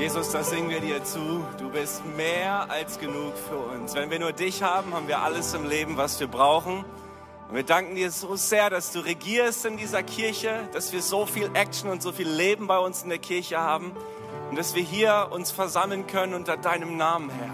Jesus, 0.00 0.30
das 0.30 0.48
singen 0.48 0.70
wir 0.70 0.80
dir 0.80 1.04
zu. 1.04 1.44
Du 1.58 1.68
bist 1.68 2.02
mehr 2.16 2.70
als 2.70 2.98
genug 2.98 3.34
für 3.36 3.58
uns. 3.58 3.94
Wenn 3.94 4.10
wir 4.10 4.18
nur 4.18 4.32
dich 4.32 4.62
haben, 4.62 4.94
haben 4.94 5.08
wir 5.08 5.20
alles 5.20 5.52
im 5.52 5.68
Leben, 5.68 5.98
was 5.98 6.18
wir 6.20 6.26
brauchen. 6.26 6.86
Und 7.48 7.54
wir 7.54 7.64
danken 7.64 7.96
dir 7.96 8.10
so 8.10 8.34
sehr, 8.34 8.70
dass 8.70 8.92
du 8.92 9.00
regierst 9.00 9.66
in 9.66 9.76
dieser 9.76 10.02
Kirche, 10.02 10.66
dass 10.72 10.94
wir 10.94 11.02
so 11.02 11.26
viel 11.26 11.50
Action 11.52 11.90
und 11.90 12.00
so 12.00 12.12
viel 12.12 12.30
Leben 12.30 12.66
bei 12.66 12.78
uns 12.78 13.02
in 13.02 13.10
der 13.10 13.18
Kirche 13.18 13.60
haben 13.60 13.92
und 14.48 14.58
dass 14.58 14.74
wir 14.74 14.82
hier 14.82 15.28
uns 15.32 15.50
versammeln 15.50 16.06
können 16.06 16.32
unter 16.32 16.56
deinem 16.56 16.96
Namen, 16.96 17.28
Herr. 17.28 17.52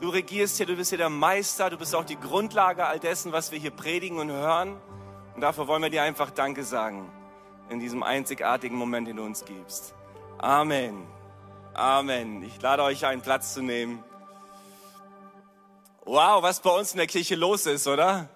Du 0.00 0.10
regierst 0.10 0.58
hier, 0.58 0.66
du 0.66 0.76
bist 0.76 0.90
hier 0.90 0.98
der 0.98 1.10
Meister, 1.10 1.70
du 1.70 1.76
bist 1.76 1.92
auch 1.92 2.04
die 2.04 2.20
Grundlage 2.20 2.86
all 2.86 3.00
dessen, 3.00 3.32
was 3.32 3.50
wir 3.50 3.58
hier 3.58 3.72
predigen 3.72 4.20
und 4.20 4.30
hören. 4.30 4.76
Und 5.34 5.40
dafür 5.40 5.66
wollen 5.66 5.82
wir 5.82 5.90
dir 5.90 6.02
einfach 6.02 6.30
Danke 6.30 6.62
sagen 6.62 7.10
in 7.68 7.80
diesem 7.80 8.04
einzigartigen 8.04 8.76
Moment, 8.76 9.08
den 9.08 9.16
du 9.16 9.24
uns 9.24 9.44
gibst. 9.44 9.92
Amen. 10.38 11.17
Amen. 11.78 12.42
Ich 12.42 12.60
lade 12.60 12.82
euch 12.82 13.06
ein, 13.06 13.22
Platz 13.22 13.54
zu 13.54 13.62
nehmen. 13.62 14.02
Wow, 16.04 16.42
was 16.42 16.58
bei 16.58 16.70
uns 16.70 16.90
in 16.90 16.98
der 16.98 17.06
Kirche 17.06 17.36
los 17.36 17.66
ist, 17.66 17.86
oder? 17.86 18.28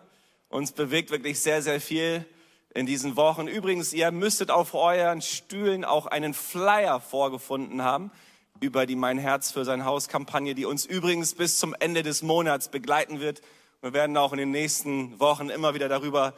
Uns 0.48 0.70
bewegt 0.70 1.10
wirklich 1.10 1.40
sehr, 1.40 1.60
sehr 1.60 1.80
viel 1.80 2.24
in 2.72 2.86
diesen 2.86 3.16
Wochen. 3.16 3.48
Übrigens, 3.48 3.92
ihr 3.92 4.12
müsstet 4.12 4.52
auf 4.52 4.74
euren 4.74 5.22
Stühlen 5.22 5.84
auch 5.84 6.06
einen 6.06 6.34
Flyer 6.34 7.00
vorgefunden 7.00 7.82
haben 7.82 8.12
über 8.60 8.86
die 8.86 8.94
Mein 8.94 9.18
Herz 9.18 9.50
für 9.50 9.64
sein 9.64 9.84
Haus 9.84 10.06
Kampagne, 10.06 10.54
die 10.54 10.64
uns 10.64 10.84
übrigens 10.84 11.34
bis 11.34 11.58
zum 11.58 11.74
Ende 11.80 12.04
des 12.04 12.22
Monats 12.22 12.68
begleiten 12.68 13.18
wird. 13.18 13.42
Wir 13.80 13.92
werden 13.92 14.16
auch 14.16 14.30
in 14.30 14.38
den 14.38 14.52
nächsten 14.52 15.18
Wochen 15.18 15.50
immer 15.50 15.74
wieder 15.74 15.88
darüber 15.88 16.32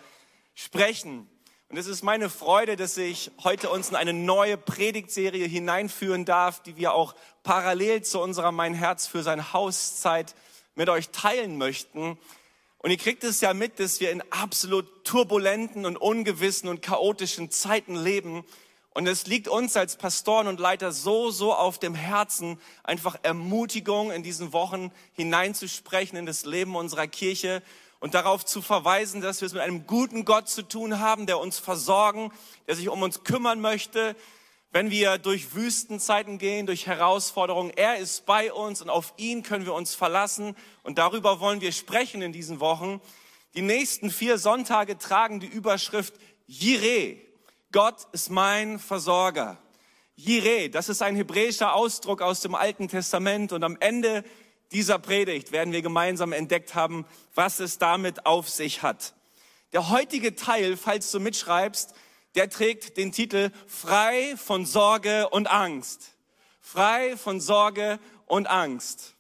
sprechen. 0.54 1.28
Und 1.74 1.80
es 1.80 1.88
ist 1.88 2.04
meine 2.04 2.30
Freude, 2.30 2.76
dass 2.76 2.96
ich 2.96 3.32
heute 3.42 3.68
uns 3.68 3.90
in 3.90 3.96
eine 3.96 4.12
neue 4.12 4.56
Predigtserie 4.56 5.48
hineinführen 5.48 6.24
darf, 6.24 6.62
die 6.62 6.76
wir 6.76 6.94
auch 6.94 7.16
parallel 7.42 8.02
zu 8.02 8.20
unserer 8.20 8.52
Mein 8.52 8.74
Herz 8.74 9.08
für 9.08 9.24
sein 9.24 9.52
Hauszeit 9.52 10.36
mit 10.76 10.88
euch 10.88 11.08
teilen 11.08 11.58
möchten. 11.58 12.16
Und 12.78 12.90
ihr 12.92 12.96
kriegt 12.96 13.24
es 13.24 13.40
ja 13.40 13.54
mit, 13.54 13.80
dass 13.80 13.98
wir 13.98 14.12
in 14.12 14.22
absolut 14.30 14.86
turbulenten 15.04 15.84
und 15.84 15.96
ungewissen 15.96 16.68
und 16.68 16.80
chaotischen 16.80 17.50
Zeiten 17.50 17.96
leben. 17.96 18.44
Und 18.90 19.08
es 19.08 19.26
liegt 19.26 19.48
uns 19.48 19.76
als 19.76 19.96
Pastoren 19.96 20.46
und 20.46 20.60
Leiter 20.60 20.92
so, 20.92 21.32
so 21.32 21.52
auf 21.52 21.80
dem 21.80 21.96
Herzen, 21.96 22.60
einfach 22.84 23.18
Ermutigung 23.24 24.12
in 24.12 24.22
diesen 24.22 24.52
Wochen 24.52 24.92
hineinzusprechen 25.14 26.16
in 26.16 26.24
das 26.24 26.44
Leben 26.44 26.76
unserer 26.76 27.08
Kirche 27.08 27.64
und 28.04 28.12
darauf 28.12 28.44
zu 28.44 28.60
verweisen, 28.60 29.22
dass 29.22 29.40
wir 29.40 29.46
es 29.46 29.54
mit 29.54 29.62
einem 29.62 29.86
guten 29.86 30.26
Gott 30.26 30.46
zu 30.46 30.60
tun 30.60 31.00
haben, 31.00 31.24
der 31.24 31.38
uns 31.38 31.58
versorgen, 31.58 32.30
der 32.66 32.76
sich 32.76 32.90
um 32.90 33.00
uns 33.00 33.24
kümmern 33.24 33.62
möchte, 33.62 34.14
wenn 34.72 34.90
wir 34.90 35.16
durch 35.16 35.54
Wüstenzeiten 35.54 36.36
gehen, 36.36 36.66
durch 36.66 36.86
Herausforderungen. 36.86 37.72
Er 37.74 37.96
ist 37.96 38.26
bei 38.26 38.52
uns 38.52 38.82
und 38.82 38.90
auf 38.90 39.14
ihn 39.16 39.42
können 39.42 39.64
wir 39.64 39.72
uns 39.72 39.94
verlassen. 39.94 40.54
Und 40.82 40.98
darüber 40.98 41.40
wollen 41.40 41.62
wir 41.62 41.72
sprechen 41.72 42.20
in 42.20 42.32
diesen 42.32 42.60
Wochen. 42.60 43.00
Die 43.54 43.62
nächsten 43.62 44.10
vier 44.10 44.36
Sonntage 44.36 44.98
tragen 44.98 45.40
die 45.40 45.46
Überschrift 45.46 46.12
Jireh. 46.46 47.16
Gott 47.72 48.06
ist 48.12 48.28
mein 48.28 48.78
Versorger. 48.78 49.56
Jireh, 50.14 50.68
das 50.68 50.90
ist 50.90 51.00
ein 51.00 51.16
hebräischer 51.16 51.74
Ausdruck 51.74 52.20
aus 52.20 52.42
dem 52.42 52.54
Alten 52.54 52.88
Testament. 52.88 53.54
Und 53.54 53.64
am 53.64 53.78
Ende 53.80 54.24
dieser 54.72 54.98
Predigt 54.98 55.52
werden 55.52 55.72
wir 55.72 55.82
gemeinsam 55.82 56.32
entdeckt 56.32 56.74
haben, 56.74 57.06
was 57.34 57.60
es 57.60 57.78
damit 57.78 58.26
auf 58.26 58.48
sich 58.48 58.82
hat. 58.82 59.14
Der 59.72 59.90
heutige 59.90 60.34
Teil, 60.34 60.76
falls 60.76 61.10
du 61.10 61.20
mitschreibst, 61.20 61.94
der 62.34 62.50
trägt 62.50 62.96
den 62.96 63.12
Titel 63.12 63.50
Frei 63.66 64.34
von 64.36 64.66
Sorge 64.66 65.28
und 65.28 65.46
Angst. 65.46 66.12
Frei 66.60 67.16
von 67.16 67.40
Sorge 67.40 67.98
und 68.26 68.48
Angst. 68.48 69.14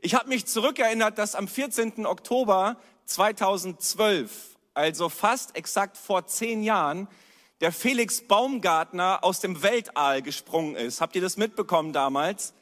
Ich 0.00 0.14
habe 0.14 0.28
mich 0.28 0.46
zurückerinnert, 0.46 1.18
dass 1.18 1.34
am 1.34 1.48
14. 1.48 2.06
Oktober 2.06 2.76
2012, 3.06 4.56
also 4.74 5.08
fast 5.08 5.56
exakt 5.56 5.96
vor 5.96 6.26
zehn 6.26 6.62
Jahren, 6.62 7.08
der 7.60 7.72
Felix 7.72 8.20
Baumgartner 8.20 9.24
aus 9.24 9.40
dem 9.40 9.62
Weltall 9.62 10.22
gesprungen 10.22 10.76
ist. 10.76 11.00
Habt 11.00 11.16
ihr 11.16 11.22
das 11.22 11.36
mitbekommen 11.36 11.92
damals? 11.92 12.54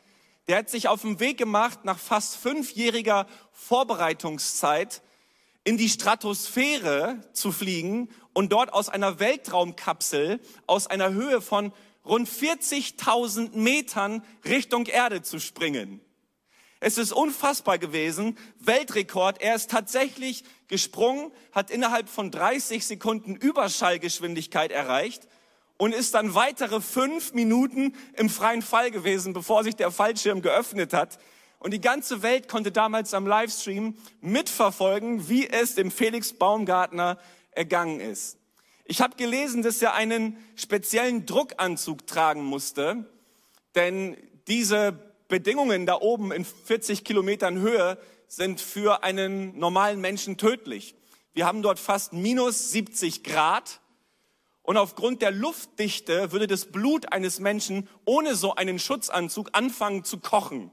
Der 0.49 0.59
hat 0.59 0.71
sich 0.71 0.89
auf 0.89 1.03
den 1.03 1.21
Weg 1.21 1.39
gemacht, 1.39 1.85
nach 1.85 1.99
fast 1.99 2.37
fünfjähriger 2.37 3.27
Vorbereitungszeit 3.53 5.03
in 5.65 5.77
die 5.77 5.89
Stratosphäre 5.89 7.21
zu 7.33 7.51
fliegen 7.51 8.09
und 8.33 8.53
dort 8.53 8.73
aus 8.73 8.89
einer 8.89 9.19
Weltraumkapsel 9.19 10.41
aus 10.67 10.87
einer 10.87 11.13
Höhe 11.13 11.41
von 11.41 11.73
rund 12.05 12.29
40.000 12.29 13.57
Metern 13.57 14.23
Richtung 14.45 14.87
Erde 14.87 15.23
zu 15.23 15.41
springen. 15.41 16.01
Es 16.79 16.99
ist 16.99 17.13
unfassbar 17.13 17.79
gewesen. 17.79 18.39
Weltrekord. 18.61 19.41
Er 19.41 19.57
ist 19.57 19.71
tatsächlich 19.71 20.45
gesprungen, 20.69 21.33
hat 21.51 21.71
innerhalb 21.71 22.09
von 22.09 22.31
30 22.31 22.87
Sekunden 22.87 23.35
Überschallgeschwindigkeit 23.35 24.71
erreicht 24.71 25.27
und 25.79 25.95
ist 25.95 26.15
dann 26.15 26.35
weitere 26.35 26.81
fünf 26.81 27.33
Minuten 27.35 27.95
im 28.15 28.31
freien 28.31 28.63
Fall 28.63 28.91
gewesen, 28.91 29.33
bevor 29.33 29.65
sich 29.65 29.77
der 29.77 29.91
Fallschirm 29.91 30.43
geöffnet 30.43 30.93
hat. 30.93 31.19
Und 31.59 31.73
die 31.73 31.81
ganze 31.81 32.23
Welt 32.23 32.49
konnte 32.49 32.73
damals 32.73 33.15
am 33.15 33.27
Livestream 33.27 33.97
mitverfolgen, 34.21 35.29
wie 35.29 35.49
es 35.49 35.75
dem 35.75 35.91
Felix 35.91 36.33
Baumgartner 36.33 37.19
ergangen 37.51 38.01
ist. 38.01 38.39
Ich 38.85 39.01
habe 39.01 39.17
gelesen, 39.17 39.63
dass 39.63 39.83
er 39.83 39.95
einen 39.95 40.39
speziellen 40.55 41.27
Druckanzug 41.27 42.07
tragen 42.07 42.45
musste, 42.45 43.05
denn 43.75 44.17
diese 44.47 44.93
Bedingungen 45.29 45.87
da 45.87 46.01
oben 46.01 46.31
in 46.31 46.45
40 46.45 47.03
Kilometern 47.03 47.59
Höhe 47.59 47.99
sind 48.29 48.61
für 48.61 49.03
einen 49.03 49.59
normalen 49.59 50.01
Menschen 50.01 50.37
tödlich. 50.37 50.95
Wir 51.33 51.47
haben 51.47 51.63
dort 51.63 51.81
fast 51.81 52.13
minus 52.13 52.71
70 52.71 53.25
Grad 53.25 53.81
und 54.67 54.77
aufgrund 54.77 55.23
der 55.23 55.31
Luftdichte 55.31 56.33
würde 56.33 56.49
das 56.49 56.67
Blut 56.67 57.13
eines 57.13 57.39
Menschen 57.39 57.89
ohne 58.05 58.35
so 58.35 58.57
einen 58.57 58.81
Schutzanzug 58.81 59.51
anfangen 59.53 60.03
zu 60.03 60.19
kochen. 60.19 60.73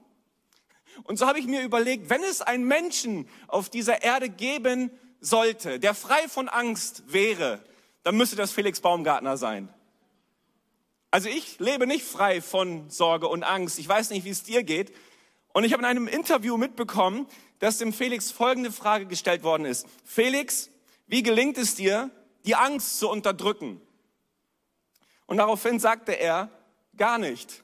Und 1.03 1.17
so 1.17 1.27
habe 1.27 1.39
ich 1.39 1.45
mir 1.45 1.61
überlegt, 1.61 2.09
wenn 2.09 2.23
es 2.23 2.41
einen 2.41 2.65
Menschen 2.65 3.29
auf 3.47 3.69
dieser 3.69 4.01
Erde 4.01 4.29
geben 4.29 4.89
sollte, 5.21 5.79
der 5.79 5.93
frei 5.93 6.27
von 6.27 6.49
Angst 6.49 7.03
wäre, 7.07 7.63
dann 8.01 8.17
müsste 8.17 8.35
das 8.35 8.51
Felix 8.51 8.81
Baumgartner 8.81 9.37
sein. 9.37 9.71
Also 11.11 11.29
ich 11.29 11.59
lebe 11.59 11.85
nicht 11.85 12.03
frei 12.03 12.41
von 12.41 12.89
Sorge 12.89 13.27
und 13.27 13.43
Angst. 13.43 13.77
Ich 13.77 13.87
weiß 13.87 14.09
nicht, 14.09 14.25
wie 14.25 14.31
es 14.31 14.41
dir 14.41 14.63
geht. 14.63 14.91
Und 15.53 15.65
ich 15.65 15.71
habe 15.71 15.83
in 15.83 15.87
einem 15.87 16.07
Interview 16.07 16.57
mitbekommen, 16.57 17.27
dass 17.59 17.77
dem 17.77 17.93
Felix 17.93 18.31
folgende 18.31 18.71
Frage 18.71 19.05
gestellt 19.05 19.43
worden 19.43 19.65
ist. 19.65 19.85
Felix, 20.03 20.71
wie 21.05 21.21
gelingt 21.21 21.59
es 21.59 21.75
dir, 21.75 22.09
die 22.45 22.55
Angst 22.55 22.99
zu 22.99 23.09
unterdrücken. 23.09 23.81
Und 25.25 25.37
daraufhin 25.37 25.79
sagte 25.79 26.11
er, 26.11 26.49
gar 26.97 27.17
nicht. 27.17 27.63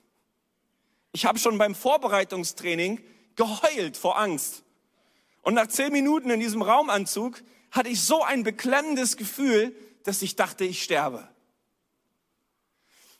Ich 1.11 1.25
habe 1.25 1.39
schon 1.39 1.57
beim 1.57 1.75
Vorbereitungstraining 1.75 3.03
geheult 3.35 3.97
vor 3.97 4.17
Angst. 4.17 4.63
Und 5.41 5.53
nach 5.53 5.67
zehn 5.67 5.91
Minuten 5.91 6.29
in 6.29 6.39
diesem 6.39 6.61
Raumanzug 6.61 7.41
hatte 7.71 7.89
ich 7.89 8.01
so 8.01 8.23
ein 8.23 8.43
beklemmendes 8.43 9.17
Gefühl, 9.17 9.75
dass 10.03 10.21
ich 10.21 10.35
dachte, 10.35 10.65
ich 10.65 10.83
sterbe. 10.83 11.27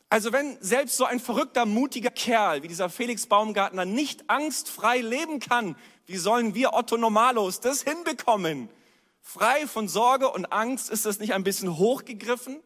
Also 0.09 0.34
wenn 0.34 0.58
selbst 0.59 0.98
so 0.98 1.06
ein 1.06 1.19
verrückter, 1.19 1.66
mutiger 1.68 2.09
Kerl 2.09 2.64
wie 2.64 2.68
dieser 2.68 2.90
Felix 2.90 3.28
Baumgartner 3.28 3.86
nicht 3.86 4.28
angstfrei 4.30 5.00
leben 5.00 5.40
kann, 5.40 5.75
wie 6.08 6.18
sollen 6.18 6.56
wir 6.56 6.74
Otto 6.74 6.98
Normalos 6.98 7.59
das 7.59 7.84
hinbekommen? 7.84 8.69
Frei 9.31 9.67
von 9.67 9.88
Sorge 9.88 10.28
und 10.31 10.51
Angst, 10.51 10.90
ist 10.90 11.06
das 11.06 11.19
nicht 11.19 11.35
ein 11.35 11.44
bisschen 11.44 11.78
hochgegriffen? 11.78 12.63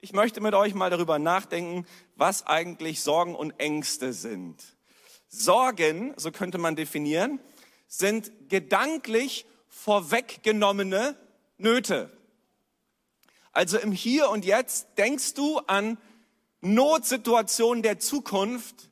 Ich 0.00 0.14
möchte 0.14 0.40
mit 0.40 0.54
euch 0.54 0.72
mal 0.72 0.88
darüber 0.88 1.18
nachdenken, 1.18 1.86
was 2.16 2.46
eigentlich 2.46 3.02
Sorgen 3.02 3.34
und 3.34 3.60
Ängste 3.60 4.14
sind. 4.14 4.56
Sorgen, 5.28 6.14
so 6.16 6.32
könnte 6.32 6.56
man 6.56 6.76
definieren, 6.76 7.40
sind 7.88 8.32
gedanklich 8.48 9.44
vorweggenommene 9.68 11.14
Nöte. 11.58 12.10
Also 13.52 13.76
im 13.76 13.92
Hier 13.92 14.30
und 14.30 14.46
Jetzt 14.46 14.86
denkst 14.96 15.34
du 15.34 15.58
an 15.58 15.98
Notsituationen 16.62 17.82
der 17.82 17.98
Zukunft, 17.98 18.88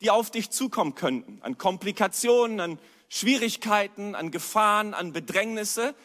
die 0.00 0.10
auf 0.12 0.30
dich 0.30 0.50
zukommen 0.50 0.94
könnten, 0.94 1.42
an 1.42 1.58
Komplikationen, 1.58 2.60
an 2.60 2.78
Schwierigkeiten, 3.08 4.14
an 4.14 4.30
Gefahren, 4.30 4.94
an 4.94 5.12
Bedrängnisse 5.12 5.96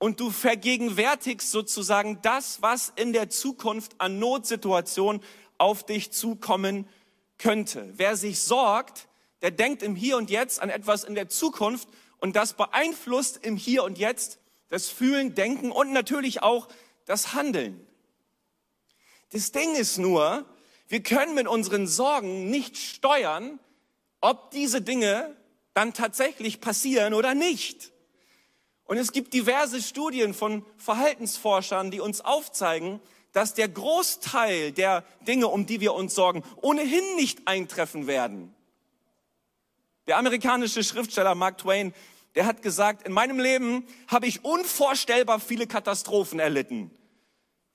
und 0.00 0.18
du 0.18 0.30
vergegenwärtigst 0.30 1.50
sozusagen 1.50 2.20
das, 2.22 2.62
was 2.62 2.90
in 2.96 3.12
der 3.12 3.28
Zukunft 3.28 3.92
an 3.98 4.18
Notsituationen 4.18 5.22
auf 5.58 5.84
dich 5.84 6.10
zukommen 6.10 6.88
könnte. 7.38 7.92
Wer 7.96 8.16
sich 8.16 8.40
sorgt, 8.40 9.08
der 9.42 9.50
denkt 9.50 9.82
im 9.82 9.94
Hier 9.94 10.16
und 10.16 10.30
Jetzt 10.30 10.60
an 10.60 10.70
etwas 10.70 11.04
in 11.04 11.14
der 11.14 11.28
Zukunft 11.28 11.86
und 12.18 12.34
das 12.34 12.54
beeinflusst 12.54 13.44
im 13.44 13.56
Hier 13.56 13.84
und 13.84 13.98
Jetzt 13.98 14.38
das 14.70 14.88
Fühlen, 14.88 15.34
Denken 15.34 15.70
und 15.70 15.92
natürlich 15.92 16.42
auch 16.42 16.68
das 17.04 17.34
Handeln. 17.34 17.86
Das 19.32 19.52
Ding 19.52 19.74
ist 19.74 19.98
nur, 19.98 20.46
Wir 20.88 21.04
können 21.04 21.36
mit 21.36 21.46
unseren 21.46 21.86
Sorgen 21.86 22.50
nicht 22.50 22.76
steuern, 22.76 23.60
ob 24.20 24.50
diese 24.50 24.82
Dinge 24.82 25.36
dann 25.72 25.94
tatsächlich 25.94 26.60
passieren 26.60 27.14
oder 27.14 27.34
nicht. 27.36 27.92
Und 28.90 28.98
es 28.98 29.12
gibt 29.12 29.34
diverse 29.34 29.80
Studien 29.80 30.34
von 30.34 30.66
Verhaltensforschern, 30.76 31.92
die 31.92 32.00
uns 32.00 32.22
aufzeigen, 32.22 32.98
dass 33.30 33.54
der 33.54 33.68
Großteil 33.68 34.72
der 34.72 35.04
Dinge, 35.28 35.46
um 35.46 35.64
die 35.64 35.78
wir 35.80 35.94
uns 35.94 36.16
sorgen, 36.16 36.42
ohnehin 36.60 37.14
nicht 37.14 37.46
eintreffen 37.46 38.08
werden. 38.08 38.52
Der 40.08 40.18
amerikanische 40.18 40.82
Schriftsteller 40.82 41.36
Mark 41.36 41.58
Twain, 41.58 41.94
der 42.34 42.46
hat 42.46 42.62
gesagt, 42.62 43.06
in 43.06 43.12
meinem 43.12 43.38
Leben 43.38 43.86
habe 44.08 44.26
ich 44.26 44.44
unvorstellbar 44.44 45.38
viele 45.38 45.68
Katastrophen 45.68 46.40
erlitten. 46.40 46.90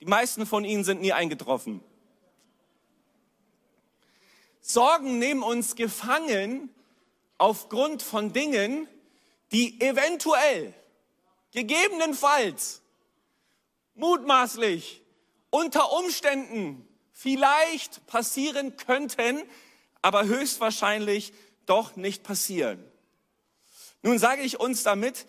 Die 0.02 0.08
meisten 0.08 0.46
von 0.46 0.66
ihnen 0.66 0.84
sind 0.84 1.00
nie 1.00 1.14
eingetroffen. 1.14 1.80
Sorgen 4.60 5.18
nehmen 5.18 5.44
uns 5.44 5.78
gefangen 5.78 6.76
aufgrund 7.38 8.02
von 8.02 8.34
Dingen, 8.34 8.90
die 9.54 9.80
eventuell, 9.80 10.74
gegebenenfalls, 11.56 12.82
mutmaßlich, 13.96 15.02
unter 15.50 15.94
Umständen 15.94 16.88
vielleicht 17.14 18.06
passieren 18.08 18.76
könnten, 18.76 19.42
aber 20.02 20.26
höchstwahrscheinlich 20.26 21.34
doch 21.66 21.96
nicht 21.96 22.24
passieren. 22.24 22.84
Nun 24.02 24.20
sage 24.20 24.42
ich 24.42 24.60
uns 24.60 24.84
damit, 24.84 25.26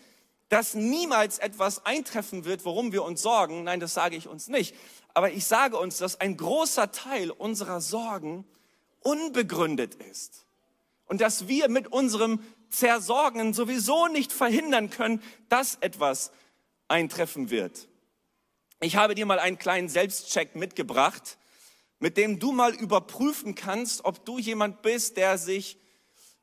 dass 0.48 0.74
niemals 0.74 1.38
etwas 1.38 1.86
eintreffen 1.86 2.44
wird, 2.44 2.64
worum 2.64 2.92
wir 2.92 3.04
uns 3.04 3.22
sorgen. 3.22 3.64
Nein, 3.64 3.80
das 3.80 3.94
sage 3.94 4.16
ich 4.16 4.28
uns 4.28 4.48
nicht. 4.48 4.74
Aber 5.14 5.30
ich 5.30 5.46
sage 5.46 5.78
uns, 5.78 5.98
dass 5.98 6.20
ein 6.20 6.36
großer 6.36 6.92
Teil 6.92 7.30
unserer 7.30 7.80
Sorgen 7.80 8.44
unbegründet 9.00 9.94
ist. 9.94 10.44
Und 11.06 11.20
dass 11.20 11.46
wir 11.46 11.68
mit 11.68 11.86
unserem 11.88 12.40
Zersorgen 12.76 13.54
sowieso 13.54 14.06
nicht 14.08 14.32
verhindern 14.32 14.90
können, 14.90 15.22
dass 15.48 15.76
etwas 15.80 16.30
eintreffen 16.88 17.50
wird. 17.50 17.88
Ich 18.80 18.96
habe 18.96 19.14
dir 19.14 19.24
mal 19.24 19.38
einen 19.38 19.58
kleinen 19.58 19.88
Selbstcheck 19.88 20.54
mitgebracht, 20.54 21.38
mit 21.98 22.18
dem 22.18 22.38
du 22.38 22.52
mal 22.52 22.74
überprüfen 22.74 23.54
kannst, 23.54 24.04
ob 24.04 24.26
du 24.26 24.38
jemand 24.38 24.82
bist, 24.82 25.16
der 25.16 25.38
sich 25.38 25.78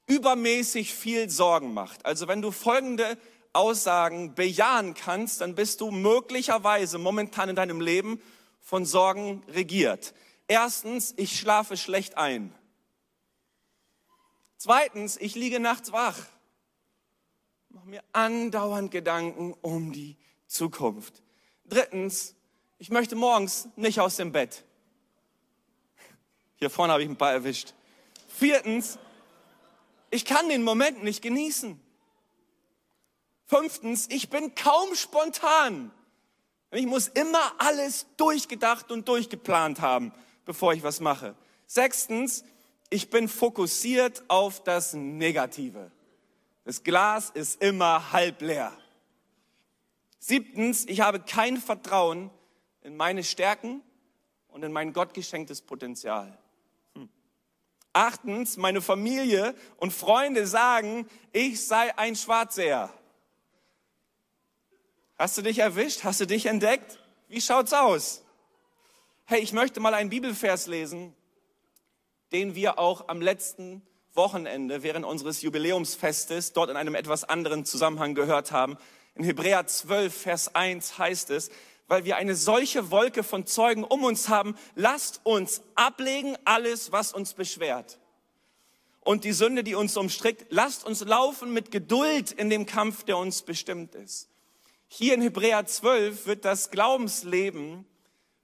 übermäßig 0.08 0.94
viel 0.94 1.30
Sorgen 1.30 1.74
macht. 1.74 2.06
Also 2.06 2.28
wenn 2.28 2.42
du 2.42 2.52
folgende 2.52 3.18
Aussagen 3.54 4.34
bejahen 4.34 4.96
kannst, 4.96 5.42
dann 5.42 5.54
bist 5.54 5.82
du 5.82 5.92
möglicherweise 5.92 6.98
momentan 6.98 7.50
in 7.50 7.56
deinem 7.56 7.80
Leben 7.80 8.20
von 8.60 8.86
Sorgen 8.86 9.44
regiert. 9.48 10.16
Erstens, 10.48 11.14
ich 11.18 11.38
schlafe 11.38 11.78
schlecht 11.78 12.18
ein. 12.18 12.54
Zweitens, 14.64 15.18
ich 15.18 15.36
liege 15.36 15.60
nachts 15.60 15.92
wach. 15.92 16.18
Mache 17.68 17.86
mir 17.86 18.02
andauernd 18.14 18.92
Gedanken 18.92 19.54
um 19.62 19.92
die 19.92 20.16
Zukunft. 20.48 21.22
Drittens, 21.66 22.34
ich 22.78 22.90
möchte 22.90 23.18
morgens 23.18 23.68
nicht 23.76 24.00
aus 24.00 24.16
dem 24.16 24.32
Bett. 24.32 24.64
Hier 26.56 26.70
vorne 26.70 26.94
habe 26.94 27.04
ich 27.04 27.10
ein 27.10 27.18
paar 27.18 27.34
erwischt. 27.34 27.74
Viertens, 28.30 29.00
ich 30.12 30.24
kann 30.24 30.48
den 30.48 30.64
Moment 30.64 31.04
nicht 31.04 31.22
genießen. 31.22 31.78
Fünftens, 33.48 34.08
ich 34.12 34.30
bin 34.30 34.56
kaum 34.56 34.96
spontan. 34.96 35.92
Ich 36.72 36.86
muss 36.86 37.10
immer 37.10 37.52
alles 37.58 38.06
durchgedacht 38.16 38.94
und 38.94 39.10
durchgeplant 39.10 39.82
haben, 39.82 40.14
bevor 40.46 40.72
ich 40.72 40.84
was 40.84 41.02
mache. 41.02 41.36
Sechstens, 41.68 42.46
ich 42.94 43.10
bin 43.10 43.28
fokussiert 43.28 44.24
auf 44.28 44.64
das 44.64 44.94
Negative. 44.94 45.92
Das 46.64 46.84
Glas 46.84 47.32
ist 47.32 47.60
immer 47.62 48.12
halb 48.12 48.40
leer. 48.42 48.72
Siebtens, 50.20 50.86
ich 50.86 51.02
habe 51.02 51.20
kein 51.20 51.58
Vertrauen 51.58 52.30
in 52.82 52.96
meine 52.96 53.24
Stärken 53.24 53.82
und 54.48 54.62
in 54.62 54.72
mein 54.72 54.94
gottgeschenktes 54.94 55.62
Potenzial. 55.62 56.38
Hm. 56.94 57.10
Achtens, 57.94 58.58
meine 58.58 58.80
Familie 58.80 59.56
und 59.78 59.92
Freunde 59.92 60.46
sagen, 60.46 61.08
ich 61.32 61.66
sei 61.66 61.98
ein 61.98 62.16
Schwarzseher. 62.16 62.94
Hast 65.18 65.36
du 65.40 65.42
dich 65.42 65.58
erwischt? 65.58 66.04
Hast 66.04 66.22
du 66.22 66.28
dich 66.28 66.46
entdeckt? 66.46 67.00
Wie 67.28 67.42
schaut's 67.42 67.74
aus? 67.74 68.24
Hey, 69.26 69.42
ich 69.42 69.52
möchte 69.52 69.80
mal 69.80 69.96
einen 69.96 70.12
Bibelvers 70.12 70.68
lesen, 70.68 71.16
den 72.34 72.56
wir 72.56 72.80
auch 72.80 73.08
am 73.08 73.22
letzten 73.22 73.82
Wochenende 74.14 74.84
während 74.84 75.06
unseres 75.06 75.42
Jubiläumsfestes 75.42 76.54
dort 76.54 76.70
in 76.70 76.78
einem 76.78 76.96
etwas 76.96 77.24
anderen 77.24 77.66
Zusammenhang 77.66 78.16
gehört 78.16 78.52
haben. 78.52 78.78
In 79.16 79.24
Hebräer 79.24 79.66
12, 79.68 80.16
Vers 80.16 80.56
1 80.56 80.98
heißt 80.98 81.30
es, 81.30 81.52
weil 81.88 82.06
wir 82.06 82.16
eine 82.18 82.36
solche 82.36 82.92
Wolke 82.92 83.24
von 83.24 83.46
Zeugen 83.46 83.84
um 83.84 84.04
uns 84.04 84.30
haben, 84.30 84.56
lasst 84.76 85.22
uns 85.24 85.62
ablegen 85.76 86.36
alles, 86.46 86.92
was 86.92 87.14
uns 87.14 87.34
beschwert. 87.34 88.00
Und 89.02 89.26
die 89.26 89.34
Sünde, 89.34 89.64
die 89.64 89.76
uns 89.76 89.98
umstrickt, 89.98 90.46
lasst 90.50 90.86
uns 90.86 91.04
laufen 91.04 91.54
mit 91.54 91.72
Geduld 91.72 92.32
in 92.32 92.50
dem 92.50 92.66
Kampf, 92.66 93.04
der 93.04 93.18
uns 93.18 93.42
bestimmt 93.42 93.96
ist. 93.96 94.30
Hier 94.88 95.14
in 95.14 95.22
Hebräer 95.22 95.66
12 95.66 96.26
wird 96.26 96.46
das 96.46 96.72
Glaubensleben 96.72 97.86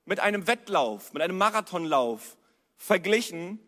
mit 0.06 0.20
einem 0.20 0.48
Wettlauf, 0.48 1.14
mit 1.14 1.22
einem 1.22 1.38
Marathonlauf 1.38 2.36
verglichen. 2.76 3.60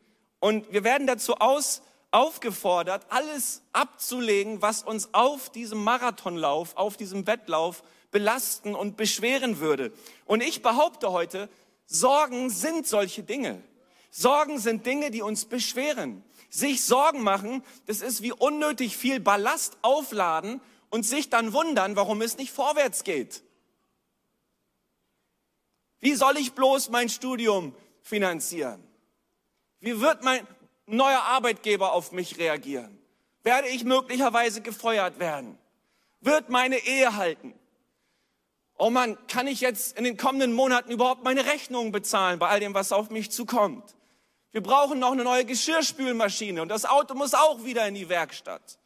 Und 0.42 0.74
wir 0.74 0.84
werden 0.84 1.08
dazu 1.08 1.36
aus, 1.36 1.82
aufgefordert, 2.10 3.06
alles 3.10 3.62
abzulegen, 3.72 4.62
was 4.62 4.84
uns 4.84 5.14
auf 5.14 5.50
diesem 5.50 5.84
Marathonlauf, 5.84 6.76
auf 6.76 6.98
diesem 6.98 7.26
Wettlauf 7.28 7.84
belasten 8.10 8.76
und 8.76 8.98
beschweren 8.98 9.60
würde. 9.60 9.94
Und 10.26 10.44
ich 10.44 10.62
behaupte 10.62 11.12
heute, 11.12 11.48
Sorgen 11.86 12.50
sind 12.50 12.88
solche 12.88 13.24
Dinge. 13.24 13.62
Sorgen 14.10 14.60
sind 14.60 14.86
Dinge, 14.86 15.12
die 15.12 15.22
uns 15.22 15.46
beschweren. 15.46 16.24
Sich 16.50 16.84
Sorgen 16.84 17.22
machen, 17.22 17.64
das 17.86 18.02
ist 18.02 18.22
wie 18.22 18.34
unnötig 18.34 18.98
viel 18.98 19.20
Ballast 19.20 19.78
aufladen 19.84 20.60
und 20.90 21.06
sich 21.06 21.30
dann 21.30 21.54
wundern, 21.54 21.96
warum 21.96 22.22
es 22.22 22.38
nicht 22.38 22.52
vorwärts 22.52 23.04
geht. 23.04 23.44
Wie 26.00 26.16
soll 26.16 26.36
ich 26.38 26.54
bloß 26.54 26.90
mein 26.90 27.10
Studium 27.10 27.76
finanzieren? 28.02 28.91
Wie 29.82 30.00
wird 30.00 30.24
mein 30.24 30.48
neuer 30.86 31.22
Arbeitgeber 31.24 31.92
auf 31.94 32.12
mich 32.12 32.38
reagieren? 32.38 32.98
Werde 33.44 33.68
ich 33.68 33.84
möglicherweise 33.84 34.62
gefeuert 34.62 35.20
werden? 35.20 35.58
Wird 36.22 36.50
meine 36.50 36.78
Ehe 36.78 37.16
halten? 37.16 37.54
Oh 38.78 38.92
Mann, 38.92 39.18
kann 39.28 39.48
ich 39.48 39.62
jetzt 39.62 39.98
in 39.98 40.04
den 40.04 40.18
kommenden 40.18 40.54
Monaten 40.54 40.92
überhaupt 40.92 41.24
meine 41.24 41.46
Rechnungen 41.46 41.92
bezahlen 41.92 42.40
bei 42.40 42.48
all 42.48 42.60
dem, 42.60 42.74
was 42.74 42.92
auf 42.92 43.10
mich 43.10 43.32
zukommt? 43.32 43.96
Wir 44.52 44.62
brauchen 44.62 45.00
noch 45.00 45.12
eine 45.12 45.24
neue 45.24 45.46
Geschirrspülmaschine 45.46 46.62
und 46.62 46.70
das 46.70 46.86
Auto 46.86 47.16
muss 47.16 47.34
auch 47.34 47.64
wieder 47.64 47.88
in 47.88 47.96
die 47.96 48.10
Werkstatt. 48.10 48.80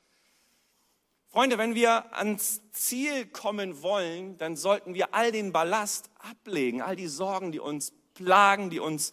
Freunde, 1.28 1.58
wenn 1.58 1.76
wir 1.76 2.16
ans 2.16 2.62
Ziel 2.72 3.26
kommen 3.26 3.82
wollen, 3.82 4.38
dann 4.38 4.56
sollten 4.56 4.94
wir 4.94 5.14
all 5.14 5.34
den 5.34 5.52
Ballast 5.52 6.10
ablegen, 6.20 6.82
all 6.82 6.96
die 6.96 7.08
Sorgen, 7.08 7.52
die 7.52 7.60
uns 7.60 7.92
plagen, 8.14 8.70
die 8.70 8.80
uns 8.80 9.12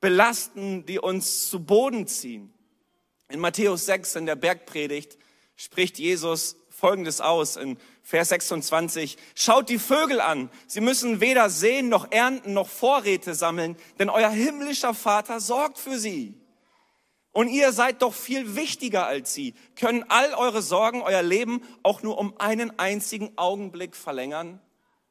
belasten, 0.00 0.86
die 0.86 0.98
uns 0.98 1.48
zu 1.48 1.64
Boden 1.64 2.06
ziehen. 2.06 2.52
In 3.28 3.40
Matthäus 3.40 3.86
6 3.86 4.16
in 4.16 4.26
der 4.26 4.36
Bergpredigt 4.36 5.18
spricht 5.56 5.98
Jesus 5.98 6.56
Folgendes 6.70 7.20
aus 7.20 7.56
in 7.56 7.78
Vers 8.02 8.28
26. 8.28 9.16
Schaut 9.34 9.68
die 9.68 9.78
Vögel 9.78 10.20
an. 10.20 10.50
Sie 10.66 10.80
müssen 10.80 11.20
weder 11.20 11.50
sehen 11.50 11.88
noch 11.88 12.12
ernten 12.12 12.52
noch 12.52 12.68
Vorräte 12.68 13.34
sammeln, 13.34 13.76
denn 13.98 14.10
euer 14.10 14.30
himmlischer 14.30 14.94
Vater 14.94 15.40
sorgt 15.40 15.78
für 15.78 15.98
sie. 15.98 16.40
Und 17.32 17.48
ihr 17.48 17.72
seid 17.72 18.00
doch 18.00 18.14
viel 18.14 18.56
wichtiger 18.56 19.06
als 19.06 19.34
sie. 19.34 19.54
Können 19.74 20.04
all 20.08 20.32
eure 20.34 20.62
Sorgen 20.62 21.02
euer 21.02 21.22
Leben 21.22 21.62
auch 21.82 22.02
nur 22.02 22.16
um 22.16 22.38
einen 22.38 22.78
einzigen 22.78 23.36
Augenblick 23.36 23.96
verlängern? 23.96 24.60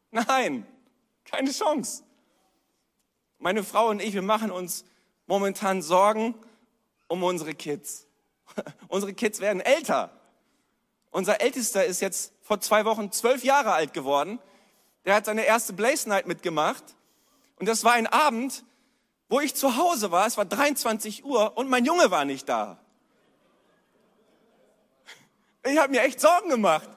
Nein, 0.10 0.66
keine 1.26 1.52
Chance. 1.52 2.05
Meine 3.46 3.64
Frau 3.64 3.90
und 3.90 4.02
ich, 4.02 4.16
wir 4.16 4.24
machen 4.24 4.50
uns 4.50 4.86
momentan 5.28 5.84
Sorgen 5.84 6.34
um 7.08 7.22
unsere 7.22 7.54
Kids. 7.54 8.08
unsere 8.88 9.14
Kids 9.14 9.40
werden 9.40 9.62
älter. 9.62 10.10
Unser 11.12 11.42
Ältester 11.42 11.86
ist 11.86 12.02
jetzt 12.02 12.34
vor 12.42 12.60
zwei 12.60 12.86
Wochen 12.86 13.12
zwölf 13.12 13.44
Jahre 13.44 13.74
alt 13.74 13.94
geworden. 13.94 14.40
Der 15.06 15.14
hat 15.14 15.26
seine 15.28 15.46
erste 15.46 15.74
Blaze 15.74 16.10
Night 16.10 16.26
mitgemacht. 16.26 16.84
Und 17.58 17.70
das 17.70 17.84
war 17.84 17.94
ein 17.94 18.08
Abend, 18.08 18.64
wo 19.30 19.40
ich 19.40 19.54
zu 19.54 19.78
Hause 19.78 20.10
war, 20.10 20.26
es 20.26 20.38
war 20.38 20.46
23 20.46 21.24
Uhr 21.24 21.56
und 21.56 21.70
mein 21.70 21.86
Junge 21.86 22.10
war 22.10 22.26
nicht 22.26 22.50
da. 22.50 22.80
Ich 25.72 25.78
habe 25.78 25.92
mir 25.92 26.02
echt 26.02 26.20
Sorgen 26.20 26.50
gemacht. 26.50 26.90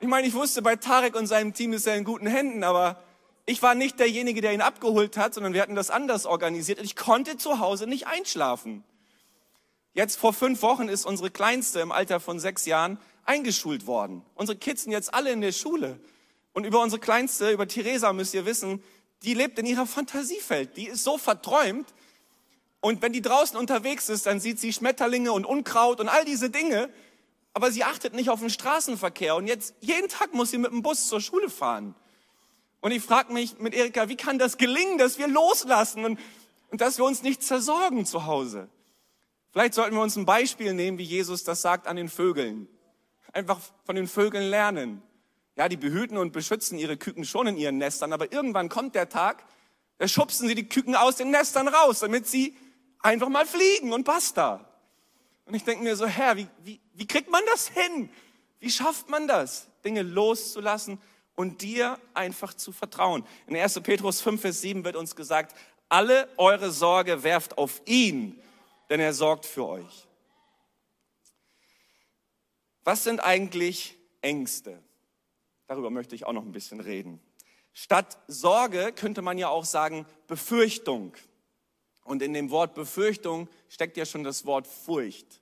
Ich 0.00 0.08
meine, 0.08 0.26
ich 0.26 0.34
wusste, 0.34 0.60
bei 0.60 0.76
Tarek 0.76 1.16
und 1.16 1.28
seinem 1.28 1.54
Team 1.54 1.72
ist 1.72 1.86
er 1.86 1.96
in 1.96 2.04
guten 2.04 2.26
Händen, 2.26 2.62
aber 2.62 3.02
ich 3.44 3.62
war 3.62 3.74
nicht 3.74 3.98
derjenige, 3.98 4.40
der 4.40 4.52
ihn 4.52 4.60
abgeholt 4.60 5.16
hat, 5.16 5.34
sondern 5.34 5.52
wir 5.52 5.62
hatten 5.62 5.74
das 5.74 5.90
anders 5.90 6.26
organisiert. 6.26 6.80
Ich 6.80 6.94
konnte 6.94 7.36
zu 7.36 7.58
Hause 7.58 7.86
nicht 7.86 8.06
einschlafen. 8.06 8.84
Jetzt 9.94 10.16
vor 10.16 10.32
fünf 10.32 10.62
Wochen 10.62 10.88
ist 10.88 11.04
unsere 11.04 11.30
Kleinste 11.30 11.80
im 11.80 11.92
Alter 11.92 12.20
von 12.20 12.38
sechs 12.38 12.64
Jahren 12.66 12.98
eingeschult 13.24 13.86
worden. 13.86 14.24
Unsere 14.34 14.56
Kids 14.56 14.84
sind 14.84 14.92
jetzt 14.92 15.12
alle 15.12 15.32
in 15.32 15.40
der 15.40 15.52
Schule. 15.52 15.98
Und 16.52 16.64
über 16.64 16.80
unsere 16.80 17.00
Kleinste, 17.00 17.50
über 17.50 17.66
Theresa 17.66 18.12
müsst 18.12 18.32
ihr 18.34 18.46
wissen, 18.46 18.82
die 19.22 19.34
lebt 19.34 19.58
in 19.58 19.66
ihrer 19.66 19.86
Fantasiewelt. 19.86 20.76
Die 20.76 20.86
ist 20.86 21.04
so 21.04 21.18
verträumt. 21.18 21.92
Und 22.80 23.02
wenn 23.02 23.12
die 23.12 23.22
draußen 23.22 23.56
unterwegs 23.56 24.08
ist, 24.08 24.26
dann 24.26 24.40
sieht 24.40 24.60
sie 24.60 24.72
Schmetterlinge 24.72 25.32
und 25.32 25.46
Unkraut 25.46 26.00
und 26.00 26.08
all 26.08 26.24
diese 26.24 26.50
Dinge. 26.50 26.90
Aber 27.54 27.70
sie 27.70 27.84
achtet 27.84 28.14
nicht 28.14 28.30
auf 28.30 28.40
den 28.40 28.50
Straßenverkehr. 28.50 29.36
Und 29.36 29.46
jetzt 29.46 29.74
jeden 29.80 30.08
Tag 30.08 30.32
muss 30.32 30.50
sie 30.50 30.58
mit 30.58 30.72
dem 30.72 30.82
Bus 30.82 31.08
zur 31.08 31.20
Schule 31.20 31.50
fahren. 31.50 31.94
Und 32.82 32.90
ich 32.90 33.02
frage 33.02 33.32
mich 33.32 33.58
mit 33.60 33.74
Erika, 33.74 34.08
wie 34.08 34.16
kann 34.16 34.40
das 34.40 34.58
gelingen, 34.58 34.98
dass 34.98 35.16
wir 35.16 35.28
loslassen 35.28 36.04
und, 36.04 36.20
und 36.68 36.80
dass 36.80 36.98
wir 36.98 37.04
uns 37.04 37.22
nicht 37.22 37.42
zersorgen 37.42 38.04
zu 38.04 38.26
Hause? 38.26 38.68
Vielleicht 39.52 39.74
sollten 39.74 39.94
wir 39.94 40.02
uns 40.02 40.16
ein 40.16 40.26
Beispiel 40.26 40.74
nehmen, 40.74 40.98
wie 40.98 41.04
Jesus 41.04 41.44
das 41.44 41.62
sagt 41.62 41.86
an 41.86 41.94
den 41.94 42.08
Vögeln. 42.08 42.66
Einfach 43.32 43.60
von 43.84 43.94
den 43.94 44.08
Vögeln 44.08 44.50
lernen. 44.50 45.00
Ja, 45.56 45.68
die 45.68 45.76
behüten 45.76 46.18
und 46.18 46.32
beschützen 46.32 46.76
ihre 46.76 46.96
Küken 46.96 47.24
schon 47.24 47.46
in 47.46 47.56
ihren 47.56 47.78
Nestern, 47.78 48.12
aber 48.12 48.32
irgendwann 48.32 48.68
kommt 48.68 48.96
der 48.96 49.08
Tag, 49.08 49.44
da 49.98 50.08
schubsen 50.08 50.48
sie 50.48 50.56
die 50.56 50.68
Küken 50.68 50.96
aus 50.96 51.16
den 51.16 51.30
Nestern 51.30 51.68
raus, 51.68 52.00
damit 52.00 52.26
sie 52.26 52.56
einfach 52.98 53.28
mal 53.28 53.46
fliegen 53.46 53.92
und 53.92 54.04
basta. 54.04 54.68
Und 55.44 55.54
ich 55.54 55.62
denke 55.62 55.84
mir 55.84 55.94
so, 55.94 56.06
Herr, 56.06 56.36
wie, 56.36 56.48
wie, 56.64 56.80
wie 56.94 57.06
kriegt 57.06 57.30
man 57.30 57.42
das 57.52 57.68
hin? 57.68 58.10
Wie 58.58 58.70
schafft 58.70 59.08
man 59.08 59.28
das, 59.28 59.68
Dinge 59.84 60.02
loszulassen 60.02 60.98
und 61.34 61.62
dir 61.62 61.98
einfach 62.14 62.54
zu 62.54 62.72
vertrauen? 62.72 63.24
In 63.46 63.56
1. 63.56 63.80
Petrus 63.80 64.20
5, 64.20 64.40
Vers 64.40 64.60
7 64.60 64.84
wird 64.84 64.96
uns 64.96 65.16
gesagt, 65.16 65.56
alle 65.88 66.28
eure 66.36 66.70
Sorge 66.70 67.22
werft 67.22 67.58
auf 67.58 67.82
ihn, 67.84 68.40
denn 68.88 69.00
er 69.00 69.12
sorgt 69.12 69.46
für 69.46 69.66
euch. 69.66 70.08
Was 72.84 73.04
sind 73.04 73.20
eigentlich 73.20 73.96
Ängste? 74.22 74.82
Darüber 75.66 75.90
möchte 75.90 76.14
ich 76.14 76.26
auch 76.26 76.32
noch 76.32 76.44
ein 76.44 76.52
bisschen 76.52 76.80
reden. 76.80 77.20
Statt 77.72 78.18
Sorge 78.26 78.92
könnte 78.92 79.22
man 79.22 79.38
ja 79.38 79.48
auch 79.48 79.64
sagen 79.64 80.04
Befürchtung. 80.26 81.14
Und 82.04 82.20
in 82.22 82.32
dem 82.32 82.50
Wort 82.50 82.74
Befürchtung 82.74 83.48
steckt 83.68 83.96
ja 83.96 84.04
schon 84.04 84.24
das 84.24 84.44
Wort 84.44 84.66
Furcht. 84.66 85.40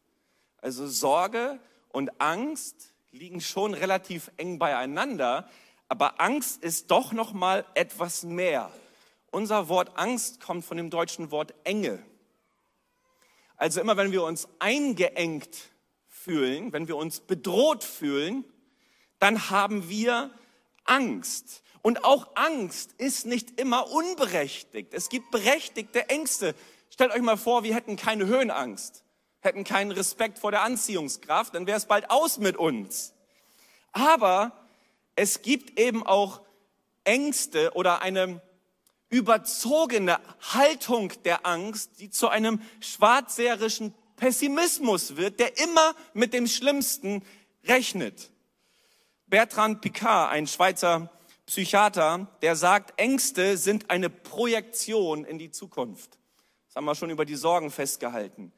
Also 0.59 0.87
Sorge 0.87 1.59
und 1.89 2.21
Angst 2.21 2.93
liegen 3.13 3.41
schon 3.41 3.75
relativ 3.75 4.31
eng 4.37 4.59
beieinander, 4.59 5.49
aber 5.91 6.21
Angst 6.21 6.63
ist 6.63 6.93
doch 6.93 7.13
noch 7.13 7.33
mal 7.33 7.67
etwas 7.75 8.23
mehr. 8.23 8.71
Unser 9.33 9.69
Wort 9.69 9.99
Angst 9.99 10.41
kommt 10.41 10.65
von 10.65 10.77
dem 10.77 10.89
deutschen 10.89 11.33
Wort 11.33 11.53
Enge. 11.65 12.01
Also 13.57 13.81
immer 13.81 13.97
wenn 13.97 14.13
wir 14.13 14.23
uns 14.23 14.49
eingeengt 14.61 15.51
fühlen, 16.07 16.73
wenn 16.73 16.87
wir 16.87 16.97
uns 16.97 17.19
bedroht 17.21 17.83
fühlen, 17.83 18.45
dann 19.19 19.51
haben 19.51 19.89
wir 19.89 20.31
Angst. 20.85 21.65
Und 21.83 22.05
auch 22.05 22.37
Angst 22.37 22.93
ist 22.99 23.27
nicht 23.27 23.61
immer 23.61 23.91
unberechtigt. 23.91 24.95
Es 24.95 25.09
gibt 25.09 25.33
berechtigte 25.33 26.09
Ängste. 26.09 26.55
Stellt 26.89 27.11
euch 27.11 27.23
mal 27.23 27.37
vor, 27.37 27.65
wir 27.65 27.75
hätten 27.75 27.97
keine 27.97 28.27
Höhenangst, 28.27 29.05
hätten 29.41 29.65
keinen 29.65 29.91
Respekt 29.91 30.39
vor 30.39 30.53
der 30.53 30.63
Anziehungskraft, 30.63 31.55
dann 31.55 31.67
wäre 31.67 31.79
es 31.79 31.87
bald 31.87 32.11
aus 32.11 32.39
mit 32.39 32.57
uns. 32.57 33.13
Aber 33.91 34.60
es 35.21 35.43
gibt 35.43 35.79
eben 35.79 36.07
auch 36.07 36.41
Ängste 37.05 37.73
oder 37.75 38.00
eine 38.00 38.41
überzogene 39.11 40.19
Haltung 40.41 41.12
der 41.27 41.45
Angst, 41.45 42.00
die 42.00 42.09
zu 42.09 42.31
einem 42.31 42.62
schwarzseherischen 42.81 43.93
Pessimismus 44.17 45.19
wird, 45.19 45.39
der 45.39 45.59
immer 45.59 45.95
mit 46.15 46.33
dem 46.33 46.47
Schlimmsten 46.47 47.23
rechnet. 47.65 48.31
Bertrand 49.27 49.83
Picard, 49.83 50.33
ein 50.33 50.47
Schweizer 50.47 51.11
Psychiater, 51.45 52.27
der 52.41 52.57
sagt, 52.57 52.99
Ängste 52.99 53.59
sind 53.59 53.91
eine 53.91 54.09
Projektion 54.09 55.27
in 55.27 55.39
die 55.39 55.50
Zukunft. 55.50 56.19
Das 56.69 56.77
haben 56.77 56.87
wir 56.87 56.95
schon 56.95 57.11
über 57.11 57.27
die 57.27 57.37
Sorgen 57.37 57.71
festgehalten. 57.71 58.53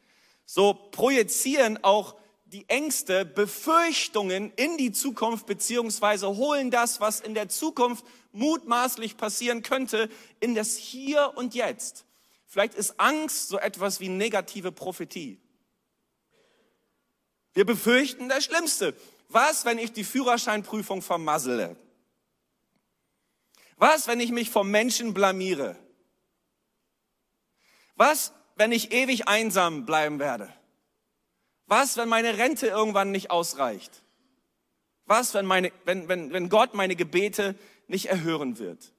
So 0.46 0.74
projizieren 0.74 1.82
auch 1.82 2.14
die 2.52 2.68
Ängste 2.68 3.24
Befürchtungen 3.24 4.52
in 4.56 4.76
die 4.76 4.92
Zukunft 4.92 5.46
beziehungsweise 5.46 6.28
holen 6.28 6.70
das, 6.70 7.00
was 7.00 7.20
in 7.20 7.32
der 7.32 7.48
Zukunft 7.48 8.04
mutmaßlich 8.32 9.16
passieren 9.16 9.62
könnte, 9.62 10.10
in 10.38 10.54
das 10.54 10.76
Hier 10.76 11.32
und 11.36 11.54
Jetzt. 11.54 12.04
Vielleicht 12.46 12.74
ist 12.74 13.00
Angst 13.00 13.48
so 13.48 13.58
etwas 13.58 14.00
wie 14.00 14.10
negative 14.10 14.70
Prophetie. 14.70 15.40
Wir 17.54 17.64
befürchten 17.64 18.28
das 18.28 18.44
Schlimmste. 18.44 18.94
Was, 19.28 19.64
wenn 19.64 19.78
ich 19.78 19.92
die 19.92 20.04
Führerscheinprüfung 20.04 21.00
vermassele? 21.00 21.76
Was, 23.76 24.06
wenn 24.06 24.20
ich 24.20 24.30
mich 24.30 24.50
vom 24.50 24.70
Menschen 24.70 25.14
blamiere? 25.14 25.76
Was, 27.96 28.32
wenn 28.56 28.72
ich 28.72 28.92
ewig 28.92 29.26
einsam 29.26 29.86
bleiben 29.86 30.18
werde? 30.18 30.52
Was, 31.74 31.96
wenn 31.96 32.10
meine 32.10 32.36
Rente 32.36 32.66
irgendwann 32.66 33.12
nicht 33.12 33.30
ausreicht? 33.30 34.02
Was, 35.06 35.32
wenn, 35.32 35.46
meine, 35.46 35.72
wenn, 35.86 36.06
wenn, 36.06 36.30
wenn 36.30 36.50
Gott 36.50 36.74
meine 36.74 36.96
Gebete 36.96 37.54
nicht 37.86 38.10
erhören 38.10 38.58
wird? 38.58 38.92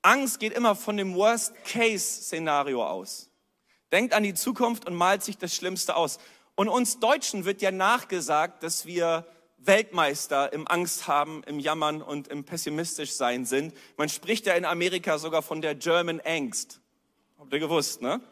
Angst 0.00 0.40
geht 0.40 0.54
immer 0.54 0.74
von 0.74 0.96
dem 0.96 1.14
Worst-Case-Szenario 1.14 2.86
aus. 2.86 3.28
Denkt 3.92 4.14
an 4.14 4.22
die 4.22 4.32
Zukunft 4.32 4.86
und 4.86 4.94
malt 4.94 5.22
sich 5.22 5.36
das 5.36 5.54
Schlimmste 5.54 5.94
aus. 5.94 6.18
Und 6.54 6.68
uns 6.68 7.00
Deutschen 7.00 7.44
wird 7.44 7.60
ja 7.60 7.70
nachgesagt, 7.70 8.62
dass 8.62 8.86
wir 8.86 9.26
Weltmeister 9.58 10.54
im 10.54 10.66
Angst 10.66 11.06
haben, 11.06 11.42
im 11.44 11.60
Jammern 11.60 12.00
und 12.00 12.28
im 12.28 12.44
pessimistisch 12.44 13.12
sein 13.12 13.44
sind. 13.44 13.74
Man 13.98 14.08
spricht 14.08 14.46
ja 14.46 14.54
in 14.54 14.64
Amerika 14.64 15.18
sogar 15.18 15.42
von 15.42 15.60
der 15.60 15.74
German 15.74 16.18
Angst. 16.24 16.80
Habt 17.38 17.52
ihr 17.52 17.58
gewusst, 17.58 18.00
ne? 18.00 18.22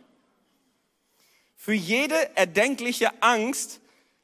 Für 1.65 1.73
jede 1.73 2.37
erdenkliche 2.37 3.23
Angst 3.23 3.81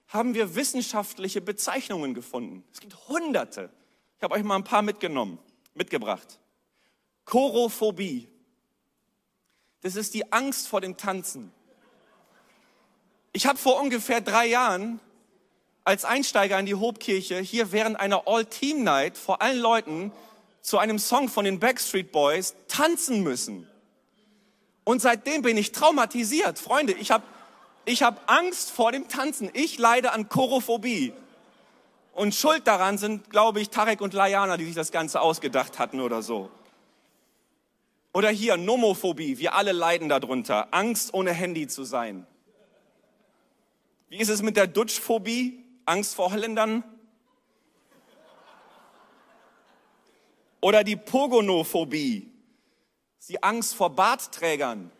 haben 0.08 0.34
wir 0.34 0.56
wissenschaftliche 0.56 1.40
Bezeichnungen 1.40 2.12
gefunden. 2.12 2.64
Es 2.70 2.80
gibt 2.80 3.08
hunderte. 3.08 3.70
Ich 4.18 4.22
habe 4.22 4.34
euch 4.34 4.42
mal 4.42 4.56
ein 4.56 4.64
paar 4.64 4.82
mitgenommen, 4.82 5.38
mitgebracht. 5.72 6.38
Chorophobie. 7.24 8.28
Das 9.80 9.96
ist 9.96 10.12
die 10.12 10.30
Angst 10.30 10.68
vor 10.68 10.82
dem 10.82 10.98
Tanzen. 10.98 11.50
Ich 13.32 13.46
habe 13.46 13.58
vor 13.58 13.80
ungefähr 13.80 14.20
drei 14.20 14.44
Jahren 14.44 15.00
als 15.82 16.04
Einsteiger 16.04 16.58
in 16.58 16.66
die 16.66 16.74
Hobkirche 16.74 17.38
hier 17.38 17.72
während 17.72 17.98
einer 17.98 18.28
All-Team-Night 18.28 19.16
vor 19.16 19.40
allen 19.40 19.60
Leuten 19.60 20.12
zu 20.60 20.76
einem 20.76 20.98
Song 20.98 21.30
von 21.30 21.46
den 21.46 21.58
Backstreet 21.58 22.12
Boys 22.12 22.54
tanzen 22.68 23.22
müssen. 23.22 23.69
Und 24.90 25.00
seitdem 25.00 25.42
bin 25.42 25.56
ich 25.56 25.70
traumatisiert. 25.70 26.58
Freunde, 26.58 26.94
ich 26.94 27.12
habe 27.12 27.22
ich 27.84 28.02
hab 28.02 28.28
Angst 28.28 28.72
vor 28.72 28.90
dem 28.90 29.06
Tanzen. 29.06 29.48
Ich 29.52 29.78
leide 29.78 30.10
an 30.10 30.28
Chorophobie. 30.28 31.12
Und 32.12 32.34
schuld 32.34 32.66
daran 32.66 32.98
sind, 32.98 33.30
glaube 33.30 33.60
ich, 33.60 33.70
Tarek 33.70 34.00
und 34.00 34.14
Layana, 34.14 34.56
die 34.56 34.64
sich 34.64 34.74
das 34.74 34.90
Ganze 34.90 35.20
ausgedacht 35.20 35.78
hatten 35.78 36.00
oder 36.00 36.22
so. 36.22 36.50
Oder 38.12 38.30
hier 38.30 38.56
Nomophobie. 38.56 39.38
Wir 39.38 39.54
alle 39.54 39.70
leiden 39.70 40.08
darunter. 40.08 40.66
Angst, 40.72 41.14
ohne 41.14 41.32
Handy 41.32 41.68
zu 41.68 41.84
sein. 41.84 42.26
Wie 44.08 44.18
ist 44.18 44.28
es 44.28 44.42
mit 44.42 44.56
der 44.56 44.66
Dutschphobie? 44.66 45.64
Angst 45.86 46.16
vor 46.16 46.32
Holländern? 46.32 46.82
Oder 50.60 50.82
die 50.82 50.96
Pogonophobie? 50.96 52.29
Die 53.28 53.42
Angst 53.42 53.74
vor 53.74 53.90
Bartträgern? 53.90 54.90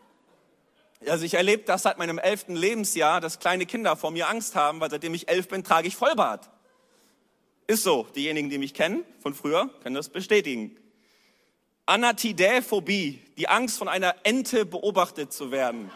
Also 1.07 1.25
ich 1.25 1.33
erlebe 1.33 1.63
das 1.63 1.83
seit 1.83 1.97
meinem 1.97 2.19
elften 2.19 2.55
Lebensjahr, 2.55 3.19
dass 3.21 3.39
kleine 3.39 3.65
Kinder 3.65 3.95
vor 3.95 4.11
mir 4.11 4.29
Angst 4.29 4.55
haben, 4.55 4.79
weil 4.79 4.91
seitdem 4.91 5.13
ich 5.13 5.27
elf 5.27 5.47
bin, 5.47 5.63
trage 5.63 5.87
ich 5.87 5.95
Vollbart. 5.95 6.49
Ist 7.67 7.83
so. 7.83 8.07
Diejenigen, 8.15 8.49
die 8.49 8.57
mich 8.57 8.73
kennen 8.73 9.03
von 9.19 9.33
früher, 9.33 9.69
können 9.81 9.95
das 9.95 10.09
bestätigen. 10.09 10.77
Anatidäphobie, 11.85 13.21
die 13.37 13.47
Angst 13.47 13.77
von 13.77 13.87
einer 13.87 14.15
Ente 14.23 14.65
beobachtet 14.65 15.33
zu 15.33 15.51
werden. 15.51 15.91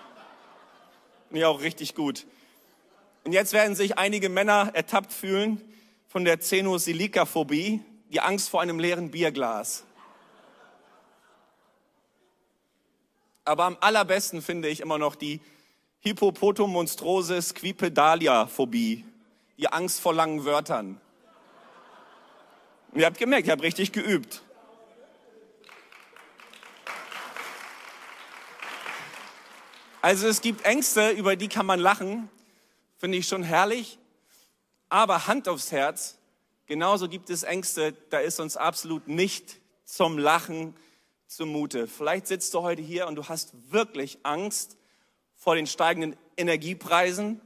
Finde 1.27 1.39
ich 1.39 1.45
auch 1.45 1.61
richtig 1.61 1.95
gut. 1.95 2.25
Und 3.23 3.33
jetzt 3.33 3.53
werden 3.53 3.75
sich 3.75 3.97
einige 3.97 4.29
Männer 4.29 4.71
ertappt 4.73 5.13
fühlen 5.13 5.61
von 6.07 6.25
der 6.25 6.37
Xenosilikaphobie, 6.37 7.81
die 8.09 8.19
Angst 8.19 8.49
vor 8.49 8.61
einem 8.61 8.79
leeren 8.79 9.11
Bierglas. 9.11 9.83
Aber 13.45 13.65
am 13.65 13.77
allerbesten 13.79 14.41
finde 14.41 14.69
ich 14.69 14.79
immer 14.79 14.97
noch 14.97 15.15
die 15.15 15.39
Hippopotomonstrosis 15.99 17.53
Quipedalia-Phobie, 17.53 19.05
die 19.57 19.67
Angst 19.67 20.01
vor 20.01 20.15
langen 20.15 20.45
Wörtern. 20.45 20.99
Und 22.91 22.99
ihr 22.99 23.05
habt 23.05 23.19
gemerkt, 23.19 23.45
ich 23.45 23.51
habe 23.51 23.61
richtig 23.61 23.91
geübt. 23.91 24.41
Also 30.01 30.27
es 30.27 30.41
gibt 30.41 30.65
Ängste, 30.65 31.11
über 31.11 31.35
die 31.35 31.47
kann 31.47 31.67
man 31.67 31.79
lachen, 31.79 32.29
finde 32.97 33.19
ich 33.19 33.27
schon 33.27 33.43
herrlich. 33.43 33.99
Aber 34.89 35.27
Hand 35.27 35.47
aufs 35.47 35.71
Herz, 35.71 36.17
genauso 36.65 37.07
gibt 37.09 37.29
es 37.29 37.43
Ängste, 37.43 37.93
da 38.09 38.19
ist 38.19 38.39
uns 38.39 38.57
absolut 38.57 39.07
nicht 39.07 39.57
zum 39.83 40.17
Lachen 40.17 40.75
zumute. 41.35 41.87
Vielleicht 41.87 42.27
sitzt 42.27 42.53
du 42.53 42.61
heute 42.61 42.81
hier 42.81 43.07
und 43.07 43.15
du 43.15 43.27
hast 43.27 43.51
wirklich 43.69 44.19
Angst 44.23 44.77
vor 45.33 45.55
den 45.55 45.67
steigenden 45.67 46.15
Energiepreisen, 46.37 47.41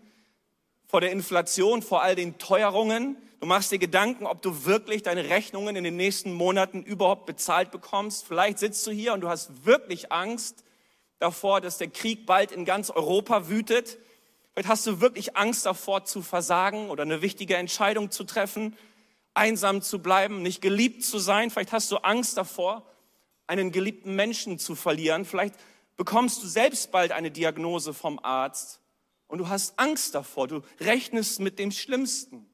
vor 0.85 1.01
der 1.01 1.11
Inflation, 1.11 1.81
vor 1.81 2.03
all 2.03 2.13
den 2.13 2.37
Teuerungen. 2.37 3.17
Du 3.39 3.47
machst 3.47 3.71
dir 3.71 3.79
Gedanken, 3.79 4.27
ob 4.27 4.43
du 4.43 4.65
wirklich 4.65 5.01
deine 5.01 5.29
Rechnungen 5.29 5.75
in 5.75 5.83
den 5.83 5.95
nächsten 5.95 6.33
Monaten 6.33 6.83
überhaupt 6.83 7.25
bezahlt 7.25 7.71
bekommst. 7.71 8.27
Vielleicht 8.27 8.59
sitzt 8.59 8.85
du 8.85 8.91
hier 8.91 9.13
und 9.13 9.21
du 9.21 9.29
hast 9.29 9.65
wirklich 9.65 10.11
Angst 10.11 10.63
davor, 11.17 11.59
dass 11.59 11.79
der 11.79 11.89
Krieg 11.89 12.27
bald 12.27 12.51
in 12.51 12.65
ganz 12.65 12.91
Europa 12.91 13.49
wütet. 13.49 13.97
Vielleicht 14.53 14.69
hast 14.69 14.85
du 14.85 15.01
wirklich 15.01 15.35
Angst 15.35 15.65
davor 15.65 16.05
zu 16.05 16.21
versagen 16.21 16.91
oder 16.91 17.01
eine 17.01 17.23
wichtige 17.23 17.55
Entscheidung 17.55 18.11
zu 18.11 18.23
treffen, 18.23 18.77
einsam 19.33 19.81
zu 19.81 19.97
bleiben, 19.97 20.43
nicht 20.43 20.61
geliebt 20.61 21.03
zu 21.03 21.17
sein. 21.17 21.49
Vielleicht 21.49 21.71
hast 21.71 21.91
du 21.91 21.97
Angst 21.97 22.37
davor, 22.37 22.85
einen 23.49 23.71
geliebten 23.71 24.15
Menschen 24.15 24.59
zu 24.59 24.75
verlieren. 24.75 25.25
Vielleicht 25.25 25.55
bekommst 25.97 26.43
du 26.43 26.47
selbst 26.47 26.91
bald 26.91 27.11
eine 27.11 27.31
Diagnose 27.31 27.95
vom 27.95 28.19
Arzt 28.19 28.79
und 29.27 29.39
du 29.39 29.49
hast 29.49 29.77
Angst 29.79 30.13
davor. 30.13 30.47
Du 30.47 30.61
rechnest 30.79 31.39
mit 31.39 31.57
dem 31.57 31.71
Schlimmsten. 31.71 32.47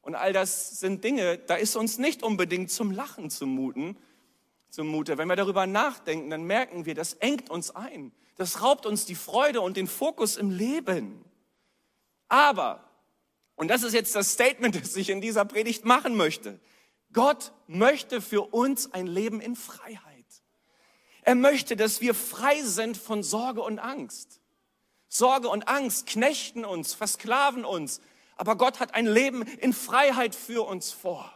Und 0.00 0.14
all 0.14 0.32
das 0.32 0.80
sind 0.80 1.04
Dinge, 1.04 1.36
da 1.38 1.54
ist 1.54 1.76
uns 1.76 1.98
nicht 1.98 2.22
unbedingt 2.22 2.70
zum 2.70 2.90
Lachen 2.90 3.28
zumuten, 3.30 3.96
zumute. 4.70 5.18
Wenn 5.18 5.28
wir 5.28 5.36
darüber 5.36 5.66
nachdenken, 5.66 6.30
dann 6.30 6.44
merken 6.44 6.86
wir, 6.86 6.94
das 6.94 7.12
engt 7.14 7.50
uns 7.50 7.70
ein. 7.70 8.10
Das 8.36 8.62
raubt 8.62 8.86
uns 8.86 9.04
die 9.04 9.14
Freude 9.14 9.60
und 9.60 9.76
den 9.76 9.86
Fokus 9.86 10.38
im 10.38 10.50
Leben. 10.50 11.22
Aber, 12.28 12.88
und 13.54 13.68
das 13.68 13.82
ist 13.82 13.92
jetzt 13.92 14.16
das 14.16 14.32
Statement, 14.32 14.74
das 14.82 14.96
ich 14.96 15.10
in 15.10 15.20
dieser 15.20 15.44
Predigt 15.44 15.84
machen 15.84 16.16
möchte, 16.16 16.58
Gott 17.12 17.52
möchte 17.66 18.22
für 18.22 18.54
uns 18.54 18.94
ein 18.94 19.06
Leben 19.06 19.42
in 19.42 19.56
Freiheit. 19.56 20.11
Er 21.22 21.34
möchte, 21.34 21.76
dass 21.76 22.00
wir 22.00 22.14
frei 22.14 22.62
sind 22.62 22.96
von 22.96 23.22
Sorge 23.22 23.62
und 23.62 23.78
Angst. 23.78 24.40
Sorge 25.08 25.48
und 25.48 25.68
Angst 25.68 26.06
knechten 26.06 26.64
uns, 26.64 26.94
versklaven 26.94 27.64
uns, 27.64 28.00
aber 28.36 28.56
Gott 28.56 28.80
hat 28.80 28.94
ein 28.94 29.06
Leben 29.06 29.42
in 29.42 29.72
Freiheit 29.72 30.34
für 30.34 30.66
uns 30.66 30.90
vor. 30.90 31.32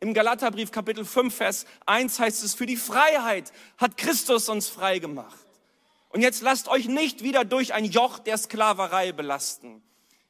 Im 0.00 0.14
Galaterbrief 0.14 0.70
Kapitel 0.70 1.04
5, 1.04 1.34
Vers 1.34 1.66
1 1.86 2.18
heißt 2.18 2.44
es, 2.44 2.54
für 2.54 2.66
die 2.66 2.76
Freiheit 2.76 3.52
hat 3.78 3.96
Christus 3.96 4.48
uns 4.48 4.68
frei 4.68 4.98
gemacht. 4.98 5.46
Und 6.10 6.20
jetzt 6.20 6.42
lasst 6.42 6.68
euch 6.68 6.86
nicht 6.86 7.22
wieder 7.22 7.44
durch 7.44 7.74
ein 7.74 7.84
Joch 7.84 8.18
der 8.18 8.38
Sklaverei 8.38 9.12
belasten. 9.12 9.82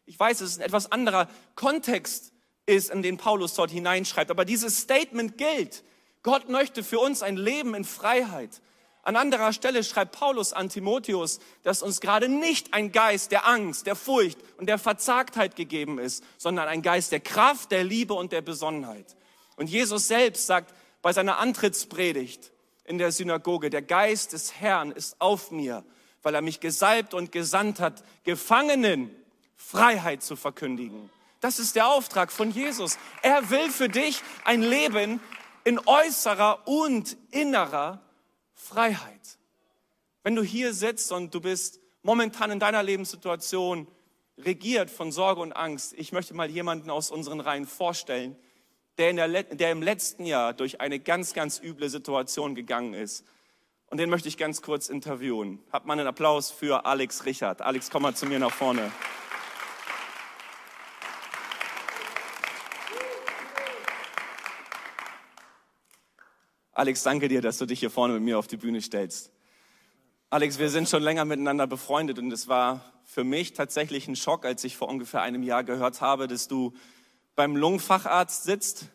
Ich 0.07 0.19
weiß, 0.19 0.41
es 0.41 0.53
ist 0.53 0.59
ein 0.59 0.65
etwas 0.65 0.91
anderer 0.91 1.29
Kontext 1.55 2.33
ist, 2.67 2.91
in 2.91 3.03
den 3.03 3.19
Paulus 3.19 3.55
dort 3.55 3.71
hineinschreibt, 3.71 4.31
aber 4.31 4.45
dieses 4.45 4.79
Statement 4.79 5.37
gilt. 5.37 5.85
Gott 6.25 6.49
möchte 6.49 6.83
für 6.83 6.99
uns 6.99 7.23
ein 7.23 7.37
Leben 7.37 7.75
in 7.75 7.85
Freiheit. 7.85 8.61
An 9.03 9.15
anderer 9.15 9.53
Stelle 9.53 9.85
schreibt 9.85 10.19
Paulus 10.19 10.55
an 10.55 10.71
Timotheus, 10.71 11.39
dass 11.63 11.83
uns 11.83 12.01
gerade 12.01 12.31
nicht 12.31 12.73
ein 12.73 12.91
Geist 12.91 13.31
der 13.31 13.47
Angst, 13.47 13.87
der 13.87 13.95
Furcht 13.95 14.39
und 14.57 14.67
der 14.67 14.79
Verzagtheit 14.79 15.55
gegeben 15.55 15.99
ist, 15.99 16.25
sondern 16.39 16.67
ein 16.67 16.81
Geist 16.81 17.13
der 17.13 17.21
Kraft, 17.21 17.71
der 17.71 17.85
Liebe 17.85 18.15
und 18.15 18.33
der 18.33 18.41
Besonnenheit. 18.41 19.15
Und 19.57 19.69
Jesus 19.69 20.09
selbst 20.09 20.47
sagt 20.47 20.75
bei 21.03 21.13
seiner 21.13 21.39
Antrittspredigt 21.39 22.51
in 22.85 22.97
der 22.97 23.13
Synagoge, 23.13 23.69
der 23.69 23.83
Geist 23.83 24.33
des 24.33 24.59
Herrn 24.59 24.91
ist 24.91 25.21
auf 25.21 25.51
mir, 25.51 25.85
weil 26.23 26.35
er 26.35 26.43
mich 26.43 26.61
gesalbt 26.61 27.13
und 27.13 27.33
gesandt 27.33 27.81
hat, 27.81 28.03
Gefangenen 28.25 29.15
Freiheit 29.55 30.23
zu 30.23 30.37
verkündigen. 30.37 31.11
Das 31.41 31.59
ist 31.59 31.77
der 31.77 31.89
Auftrag 31.89 32.33
von 32.33 32.51
Jesus. 32.51 32.97
Er 33.21 33.51
will 33.51 33.71
für 33.71 33.91
dich 33.91 34.23
ein 34.47 34.63
Leben 34.63 35.21
in 35.65 35.81
äußerer 35.85 36.69
und 36.69 37.17
innerer 37.31 38.01
Freiheit. 38.55 39.39
Wenn 40.23 40.37
du 40.37 40.43
hier 40.43 40.73
sitzt 40.73 41.11
und 41.13 41.35
du 41.35 41.41
bist 41.41 41.81
momentan 42.03 42.51
in 42.51 42.61
deiner 42.61 42.83
Lebenssituation 42.83 43.89
regiert 44.39 44.91
von 44.91 45.13
Sorge 45.13 45.41
und 45.41 45.53
Angst, 45.53 45.95
ich 45.95 46.13
möchte 46.13 46.35
mal 46.35 46.51
jemanden 46.51 46.91
aus 46.91 47.11
unseren 47.11 47.41
Reihen 47.41 47.67
vorstellen, 47.67 48.37
der, 48.99 49.13
der, 49.13 49.43
der 49.43 49.73
im 49.73 49.83
letzten 49.83 50.25
Jahr 50.25 50.53
durch 50.53 50.81
eine 50.81 51.01
ganz, 51.01 51.35
ganz 51.35 51.61
üble 51.61 51.89
Situation 51.89 52.55
gegangen 52.55 52.95
ist. 52.95 53.25
Und 53.89 53.99
den 53.99 54.11
möchte 54.11 54.29
ich 54.29 54.37
ganz 54.37 54.63
kurz 54.63 54.89
interviewen. 54.89 55.63
Habt 55.73 55.87
mal 55.87 55.95
einen 55.95 56.07
Applaus 56.07 56.51
für 56.51 56.87
Alex 56.87 57.27
Richard. 57.27 57.63
Alex, 57.63 57.91
komm 57.91 58.03
mal 58.03 58.15
zu 58.15 58.27
mir 58.27 58.39
nach 58.39 58.53
vorne. 58.53 58.91
Alex, 66.77 67.05
danke 67.05 67.29
dir, 67.29 67.41
dass 67.41 67.59
du 67.59 67.67
dich 67.67 67.79
hier 67.79 67.91
vorne 67.91 68.15
mit 68.15 68.23
mir 68.25 68.37
auf 68.37 68.49
die 68.49 68.57
Bühne 68.57 68.81
stellst. 68.81 69.31
Alex, 70.29 70.59
wir 70.59 70.71
sind 70.71 70.89
schon 70.89 71.05
länger 71.05 71.25
miteinander 71.25 71.69
befreundet 71.69 72.19
und 72.19 72.33
es 72.33 72.49
war 72.49 72.93
für 73.05 73.23
mich 73.23 73.53
tatsächlich 73.53 74.09
ein 74.09 74.17
Schock, 74.17 74.45
als 74.45 74.65
ich 74.65 74.77
vor 74.77 74.89
ungefähr 74.89 75.23
einem 75.23 75.45
Jahr 75.45 75.63
gehört 75.63 76.01
habe, 76.01 76.27
dass 76.27 76.49
du 76.49 76.73
beim 77.37 77.55
Lungenfacharzt 77.55 78.43
sitzt 78.43 78.87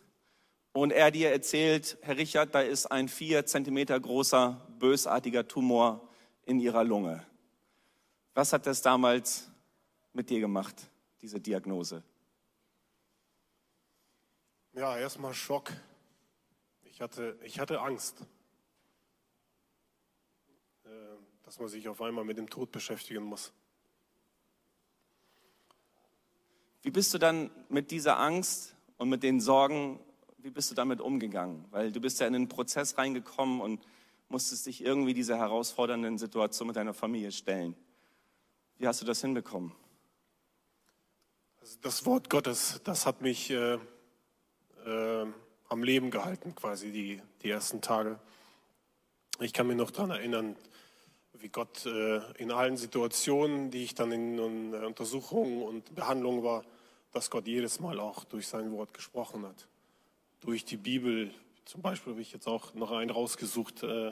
und 0.73 0.91
er 0.91 1.09
dir 1.11 1.31
erzählt, 1.31 1.97
Herr 2.01 2.17
Richard, 2.17 2.53
da 2.53 2.59
ist 2.59 2.87
ein 2.87 3.07
vier 3.07 3.45
Zentimeter 3.45 3.97
großer, 3.97 4.67
bösartiger 4.77 5.47
Tumor 5.47 6.09
in 6.43 6.59
Ihrer 6.59 6.83
Lunge. 6.83 7.25
Was 8.33 8.51
hat 8.51 8.67
das 8.67 8.81
damals 8.81 9.49
mit 10.11 10.29
dir 10.29 10.41
gemacht, 10.41 10.75
diese 11.21 11.39
Diagnose? 11.39 12.03
Ja, 14.73 14.97
erstmal 14.97 15.33
Schock. 15.33 15.71
Ich 16.99 17.01
hatte, 17.01 17.39
ich 17.45 17.59
hatte 17.61 17.79
Angst, 17.79 18.25
äh, 20.83 20.89
dass 21.43 21.57
man 21.57 21.69
sich 21.69 21.87
auf 21.87 22.01
einmal 22.01 22.25
mit 22.25 22.37
dem 22.37 22.49
Tod 22.49 22.73
beschäftigen 22.73 23.23
muss. 23.23 23.53
Wie 26.81 26.91
bist 26.91 27.13
du 27.13 27.17
dann 27.17 27.51
mit 27.69 27.91
dieser 27.91 28.19
Angst 28.19 28.75
und 28.97 29.07
mit 29.07 29.23
den 29.23 29.39
Sorgen, 29.39 30.01
wie 30.39 30.49
bist 30.49 30.71
du 30.71 30.75
damit 30.75 30.99
umgegangen? 30.99 31.63
Weil 31.71 31.93
du 31.93 32.01
bist 32.01 32.19
ja 32.19 32.27
in 32.27 32.35
einen 32.35 32.49
Prozess 32.49 32.97
reingekommen 32.97 33.61
und 33.61 33.81
musstest 34.27 34.65
dich 34.65 34.83
irgendwie 34.83 35.13
dieser 35.13 35.37
herausfordernden 35.37 36.17
Situation 36.17 36.67
mit 36.67 36.75
deiner 36.75 36.93
Familie 36.93 37.31
stellen. 37.31 37.77
Wie 38.77 38.85
hast 38.85 39.01
du 39.01 39.05
das 39.05 39.21
hinbekommen? 39.21 39.73
Also 41.61 41.77
das 41.81 42.05
Wort 42.05 42.29
Gottes, 42.29 42.81
das 42.83 43.05
hat 43.05 43.21
mich 43.21 43.51
äh, 43.51 43.79
äh, 44.85 45.25
am 45.69 45.83
Leben 45.83 46.11
gehalten, 46.11 46.55
quasi 46.55 46.91
die, 46.91 47.21
die 47.43 47.49
ersten 47.49 47.81
Tage. 47.81 48.19
Ich 49.39 49.53
kann 49.53 49.67
mich 49.67 49.77
noch 49.77 49.91
daran 49.91 50.11
erinnern, 50.11 50.55
wie 51.33 51.49
Gott 51.49 51.85
äh, 51.85 52.19
in 52.33 52.51
allen 52.51 52.75
Situationen, 52.75 53.71
die 53.71 53.83
ich 53.83 53.95
dann 53.95 54.11
in, 54.11 54.37
in 54.37 54.73
Untersuchungen 54.83 55.61
und 55.61 55.95
Behandlungen 55.95 56.43
war, 56.43 56.65
dass 57.11 57.29
Gott 57.29 57.47
jedes 57.47 57.79
Mal 57.79 57.99
auch 57.99 58.25
durch 58.25 58.47
sein 58.47 58.71
Wort 58.71 58.93
gesprochen 58.93 59.45
hat. 59.45 59.67
Durch 60.41 60.65
die 60.65 60.77
Bibel, 60.77 61.31
zum 61.65 61.81
Beispiel 61.81 62.13
habe 62.13 62.21
ich 62.21 62.31
jetzt 62.33 62.47
auch 62.47 62.73
noch 62.73 62.91
einen 62.91 63.11
rausgesucht, 63.11 63.83
äh, 63.83 64.11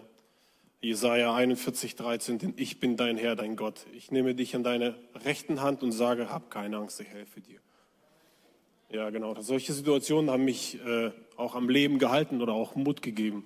Jesaja 0.79 1.33
41, 1.33 1.95
13, 1.95 2.37
denn 2.37 2.53
ich 2.55 2.79
bin 2.79 2.97
dein 2.97 3.17
Herr, 3.17 3.35
dein 3.35 3.55
Gott. 3.55 3.87
Ich 3.93 4.11
nehme 4.11 4.35
dich 4.35 4.55
an 4.55 4.63
deine 4.63 4.95
rechten 5.15 5.61
Hand 5.61 5.81
und 5.81 5.91
sage, 5.91 6.29
hab 6.29 6.51
keine 6.51 6.77
Angst, 6.77 6.99
ich 6.99 7.07
helfe 7.07 7.41
dir. 7.41 7.59
Ja, 8.89 9.09
genau. 9.09 9.35
Solche 9.41 9.73
Situationen 9.73 10.31
haben 10.31 10.45
mich 10.45 10.79
äh, 10.85 11.11
auch 11.35 11.55
am 11.55 11.67
Leben 11.67 11.99
gehalten 11.99 12.41
oder 12.41 12.53
auch 12.53 12.75
Mut 12.75 13.01
gegeben. 13.01 13.45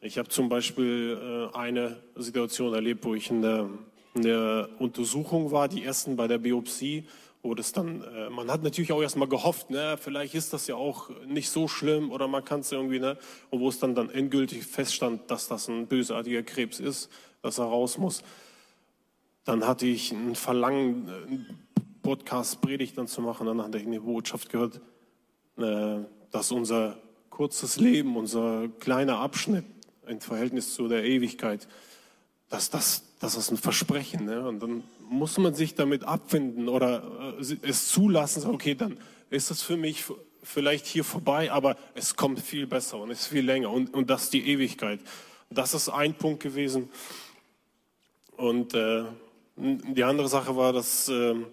Ich 0.00 0.18
habe 0.18 0.28
zum 0.28 0.48
Beispiel 0.48 1.50
äh, 1.52 1.56
eine 1.56 1.96
Situation 2.14 2.72
erlebt, 2.72 3.04
wo 3.04 3.14
ich 3.14 3.28
in 3.28 3.42
der, 3.42 3.68
in 4.14 4.22
der, 4.22 4.68
Untersuchung 4.78 5.50
war, 5.50 5.66
die 5.66 5.82
ersten 5.82 6.14
bei 6.14 6.28
der 6.28 6.38
Biopsie, 6.38 7.08
wo 7.42 7.56
das 7.56 7.72
dann, 7.72 8.02
äh, 8.02 8.30
man 8.30 8.52
hat 8.52 8.62
natürlich 8.62 8.92
auch 8.92 9.02
erstmal 9.02 9.26
gehofft, 9.26 9.70
ne, 9.70 9.96
vielleicht 10.00 10.36
ist 10.36 10.52
das 10.52 10.68
ja 10.68 10.76
auch 10.76 11.10
nicht 11.26 11.50
so 11.50 11.66
schlimm 11.66 12.12
oder 12.12 12.28
man 12.28 12.44
kann 12.44 12.60
es 12.60 12.70
irgendwie, 12.70 13.00
ne, 13.00 13.18
und 13.50 13.58
wo 13.58 13.68
es 13.68 13.80
dann, 13.80 13.96
dann 13.96 14.10
endgültig 14.10 14.64
feststand, 14.64 15.28
dass 15.28 15.48
das 15.48 15.66
ein 15.66 15.88
bösartiger 15.88 16.44
Krebs 16.44 16.78
ist, 16.78 17.10
dass 17.42 17.58
er 17.58 17.64
raus 17.64 17.98
muss. 17.98 18.22
Dann 19.44 19.66
hatte 19.66 19.86
ich 19.86 20.12
ein 20.12 20.36
Verlangen, 20.36 21.08
ein 21.08 21.67
Podcast 22.08 22.62
Predigt 22.62 22.96
dann 22.96 23.06
zu 23.06 23.20
machen. 23.20 23.46
Dann 23.46 23.60
hatte 23.60 23.76
ich 23.76 23.86
eine 23.86 24.00
Botschaft 24.00 24.48
gehört, 24.48 24.80
äh, 25.58 25.98
dass 26.30 26.50
unser 26.50 26.96
kurzes 27.28 27.76
Leben, 27.76 28.16
unser 28.16 28.68
kleiner 28.80 29.18
Abschnitt 29.18 29.66
im 30.06 30.18
Verhältnis 30.18 30.72
zu 30.72 30.88
der 30.88 31.04
Ewigkeit, 31.04 31.68
dass 32.48 32.70
das, 32.70 33.02
das 33.20 33.36
ist 33.36 33.50
ein 33.50 33.58
Versprechen. 33.58 34.24
Ne? 34.24 34.48
Und 34.48 34.62
dann 34.62 34.84
muss 35.10 35.36
man 35.36 35.52
sich 35.52 35.74
damit 35.74 36.04
abfinden 36.04 36.70
oder 36.70 37.34
äh, 37.38 37.56
es 37.60 37.88
zulassen, 37.90 38.46
okay, 38.46 38.74
dann 38.74 38.96
ist 39.28 39.50
es 39.50 39.60
für 39.60 39.76
mich 39.76 40.04
vielleicht 40.42 40.86
hier 40.86 41.04
vorbei, 41.04 41.52
aber 41.52 41.76
es 41.94 42.16
kommt 42.16 42.40
viel 42.40 42.66
besser 42.66 43.00
und 43.00 43.10
ist 43.10 43.26
viel 43.26 43.44
länger 43.44 43.70
und, 43.70 43.92
und 43.92 44.08
das 44.08 44.24
ist 44.24 44.32
die 44.32 44.48
Ewigkeit. 44.48 45.00
Das 45.50 45.74
ist 45.74 45.90
ein 45.90 46.14
Punkt 46.14 46.42
gewesen. 46.42 46.88
Und 48.38 48.72
äh, 48.72 49.04
Die 49.58 50.04
andere 50.04 50.28
Sache 50.28 50.56
war, 50.56 50.72
dass, 50.72 51.10
ähm, 51.10 51.46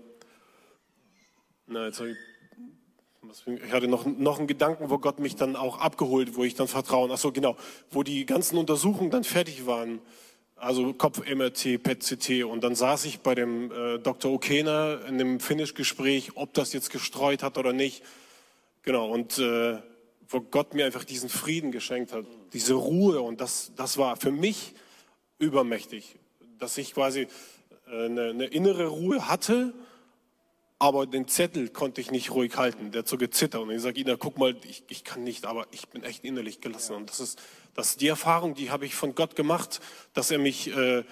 na, 1.67 1.86
jetzt 1.86 2.01
ich, 2.01 2.17
ich 3.47 3.71
hatte 3.71 3.88
noch, 3.88 4.06
noch 4.06 4.38
einen 4.38 4.47
Gedanken, 4.47 4.89
wo 4.89 4.99
Gott 4.99 5.19
mich 5.19 5.36
dann 5.36 5.56
auch 5.56 5.80
abgeholt, 5.80 6.36
wo 6.36 6.43
ich 6.43 6.56
dann 6.56 6.67
vertrauen, 6.67 7.12
ach 7.12 7.17
so, 7.17 7.32
genau, 7.32 7.56
wo 7.91 8.04
die 8.04 8.25
ganzen 8.25 8.58
Untersuchungen 8.58 9.10
dann 9.10 9.23
fertig 9.23 9.65
waren, 9.65 9.99
also 10.56 10.93
Kopf-MRT, 10.93 11.84
PET-CT 11.84 12.43
und 12.45 12.63
dann 12.63 12.75
saß 12.75 13.06
ich 13.06 13.19
bei 13.19 13.36
dem 13.36 13.71
äh, 13.71 13.99
Dr. 13.99 14.32
Okena 14.32 14.95
in 15.08 15.17
dem 15.17 15.39
Finish-Gespräch, 15.39 16.32
ob 16.36 16.54
das 16.54 16.71
jetzt 16.71 16.91
gestreut 16.91 17.43
hat 17.43 17.58
oder 17.58 17.73
nicht. 17.73 18.04
Genau, 18.84 19.10
und 19.10 19.38
äh, 19.39 19.80
wo 20.30 20.41
Gott 20.41 20.73
mir 20.73 20.86
einfach 20.86 21.04
diesen 21.04 21.30
Frieden 21.30 21.71
geschenkt 21.71 22.13
hat, 22.13 22.25
diese 22.54 22.75
Ruhe. 22.75 23.21
Und 23.21 23.41
das, 23.41 23.73
das 23.75 23.97
war 23.97 24.15
für 24.15 24.32
mich 24.32 24.73
übermächtig, 25.39 26.15
dass 26.60 26.78
ich 26.78 26.93
quasi 26.93 27.28
eine, 27.88 28.30
eine 28.30 28.45
innere 28.45 28.88
Ruhe 28.88 29.28
hatte, 29.28 29.73
aber 30.77 31.07
den 31.07 31.27
Zettel 31.27 31.69
konnte 31.69 32.01
ich 32.01 32.11
nicht 32.11 32.31
ruhig 32.31 32.57
halten, 32.57 32.91
der 32.91 32.99
hat 32.99 33.07
so 33.07 33.17
gezittert. 33.17 33.61
Und 33.61 33.71
ich 33.71 33.81
sage, 33.81 33.99
Ina, 33.99 34.17
guck 34.17 34.38
mal, 34.38 34.55
ich, 34.67 34.83
ich 34.89 35.03
kann 35.03 35.23
nicht, 35.23 35.45
aber 35.45 35.67
ich 35.71 35.88
bin 35.88 36.03
echt 36.03 36.23
innerlich 36.23 36.61
gelassen. 36.61 36.95
Und 36.95 37.09
das 37.09 37.19
ist, 37.19 37.41
das 37.73 37.91
ist 37.91 38.01
die 38.01 38.07
Erfahrung, 38.07 38.55
die 38.55 38.71
habe 38.71 38.85
ich 38.85 38.95
von 38.95 39.15
Gott 39.15 39.35
gemacht, 39.35 39.79
dass 40.13 40.31
er 40.31 40.38
mich 40.38 40.75
äh, 40.75 41.03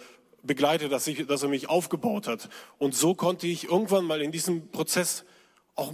begleitet, 0.41 0.91
dass, 0.91 1.07
ich, 1.07 1.25
dass 1.27 1.43
er 1.43 1.49
mich 1.49 1.69
aufgebaut 1.69 2.27
hat. 2.27 2.49
Und 2.77 2.93
so 2.93 3.15
konnte 3.15 3.47
ich 3.47 3.65
irgendwann 3.65 4.05
mal 4.05 4.21
in 4.21 4.31
diesem 4.31 4.69
Prozess 4.69 5.23
auch 5.75 5.93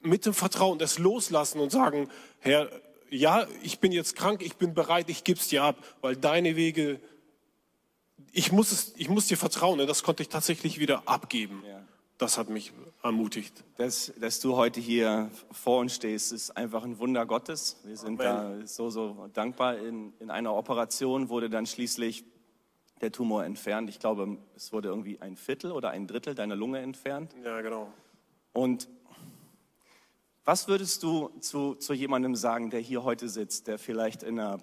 mit 0.00 0.24
dem 0.24 0.34
Vertrauen 0.34 0.78
das 0.78 0.98
loslassen 0.98 1.60
und 1.60 1.70
sagen, 1.70 2.08
Herr, 2.38 2.70
ja, 3.10 3.46
ich 3.62 3.78
bin 3.80 3.92
jetzt 3.92 4.16
krank, 4.16 4.42
ich 4.42 4.56
bin 4.56 4.74
bereit, 4.74 5.10
ich 5.10 5.22
gebe 5.24 5.38
es 5.38 5.48
dir 5.48 5.64
ab, 5.64 5.76
weil 6.00 6.16
deine 6.16 6.56
Wege 6.56 7.00
ich 8.32 8.52
muss, 8.52 8.72
es, 8.72 8.94
ich 8.96 9.08
muss 9.08 9.26
dir 9.26 9.36
vertrauen. 9.36 9.78
Ne? 9.78 9.86
Das 9.86 10.02
konnte 10.02 10.22
ich 10.22 10.28
tatsächlich 10.28 10.78
wieder 10.78 11.02
abgeben. 11.06 11.62
Ja. 11.66 11.82
Das 12.18 12.38
hat 12.38 12.48
mich 12.50 12.72
ermutigt. 13.02 13.64
Dass, 13.76 14.12
dass 14.20 14.40
du 14.40 14.56
heute 14.56 14.80
hier 14.80 15.30
vor 15.50 15.80
uns 15.80 15.94
stehst, 15.94 16.32
ist 16.32 16.56
einfach 16.56 16.84
ein 16.84 16.98
Wunder 16.98 17.26
Gottes. 17.26 17.80
Wir 17.84 17.96
sind 17.96 18.20
Amen. 18.20 18.60
da 18.60 18.66
so, 18.66 18.90
so 18.90 19.28
dankbar. 19.32 19.78
In, 19.78 20.12
in 20.20 20.30
einer 20.30 20.54
Operation 20.54 21.28
wurde 21.28 21.50
dann 21.50 21.66
schließlich 21.66 22.24
der 23.00 23.10
Tumor 23.10 23.44
entfernt. 23.44 23.90
Ich 23.90 23.98
glaube, 23.98 24.38
es 24.54 24.72
wurde 24.72 24.88
irgendwie 24.88 25.20
ein 25.20 25.36
Viertel 25.36 25.72
oder 25.72 25.90
ein 25.90 26.06
Drittel 26.06 26.34
deiner 26.34 26.54
Lunge 26.54 26.78
entfernt. 26.78 27.34
Ja, 27.44 27.60
genau. 27.60 27.92
Und 28.52 28.88
was 30.44 30.68
würdest 30.68 31.02
du 31.02 31.28
zu, 31.40 31.74
zu 31.74 31.92
jemandem 31.92 32.36
sagen, 32.36 32.70
der 32.70 32.80
hier 32.80 33.02
heute 33.02 33.28
sitzt, 33.28 33.66
der 33.66 33.78
vielleicht 33.78 34.22
in 34.22 34.38
einer 34.38 34.60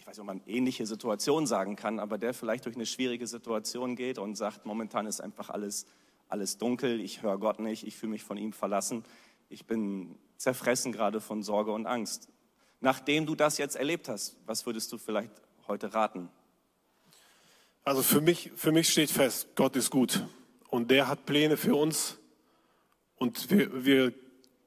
ich 0.00 0.06
weiß 0.06 0.16
nicht, 0.16 0.20
ob 0.20 0.26
man 0.26 0.40
ähnliche 0.46 0.86
Situation 0.86 1.46
sagen 1.46 1.76
kann, 1.76 1.98
aber 1.98 2.16
der 2.16 2.32
vielleicht 2.32 2.64
durch 2.64 2.74
eine 2.74 2.86
schwierige 2.86 3.26
Situation 3.26 3.96
geht 3.96 4.18
und 4.18 4.34
sagt, 4.34 4.64
momentan 4.64 5.04
ist 5.06 5.20
einfach 5.20 5.50
alles, 5.50 5.84
alles 6.30 6.58
dunkel, 6.58 7.00
ich 7.00 7.22
höre 7.22 7.38
Gott 7.38 7.58
nicht, 7.58 7.86
ich 7.86 7.96
fühle 7.96 8.10
mich 8.10 8.22
von 8.22 8.36
ihm 8.36 8.52
verlassen, 8.52 9.04
ich 9.48 9.66
bin 9.66 10.16
zerfressen 10.36 10.92
gerade 10.92 11.20
von 11.20 11.42
Sorge 11.42 11.72
und 11.72 11.86
Angst. 11.86 12.28
Nachdem 12.80 13.26
du 13.26 13.34
das 13.34 13.58
jetzt 13.58 13.76
erlebt 13.76 14.08
hast, 14.08 14.36
was 14.46 14.64
würdest 14.64 14.90
du 14.92 14.98
vielleicht 14.98 15.32
heute 15.68 15.92
raten? 15.92 16.30
Also 17.84 18.02
für 18.02 18.20
mich, 18.20 18.52
für 18.56 18.72
mich 18.72 18.88
steht 18.88 19.10
fest, 19.10 19.48
Gott 19.54 19.76
ist 19.76 19.90
gut 19.90 20.24
und 20.68 20.90
der 20.90 21.08
hat 21.08 21.26
Pläne 21.26 21.56
für 21.56 21.74
uns 21.74 22.18
und 23.16 23.50
wir, 23.50 23.84
wir 23.84 24.14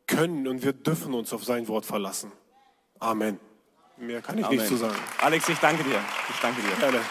können 0.05 0.47
und 0.47 0.63
wir 0.63 0.73
dürfen 0.73 1.13
uns 1.13 1.33
auf 1.33 1.43
sein 1.43 1.67
Wort 1.67 1.85
verlassen. 1.85 2.31
Amen. 2.99 3.39
Mehr 3.97 4.21
kann 4.21 4.37
ich 4.37 4.45
Amen. 4.45 4.57
nicht 4.57 4.67
zu 4.67 4.75
sagen. 4.75 4.95
Alex, 5.19 5.47
ich 5.49 5.59
danke 5.59 5.83
dir. 5.83 5.99
Ich 6.29 6.39
danke 6.39 6.61
dir. 6.61 6.75
Gerne. 6.77 7.01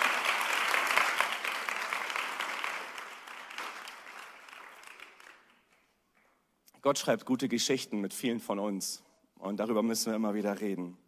Gott 6.82 6.98
schreibt 6.98 7.26
gute 7.26 7.48
Geschichten 7.48 8.00
mit 8.00 8.12
vielen 8.12 8.40
von 8.40 8.58
uns 8.58 9.04
und 9.38 9.58
darüber 9.58 9.84
müssen 9.84 10.10
wir 10.10 10.16
immer 10.16 10.34
wieder 10.34 10.60
reden. 10.60 10.98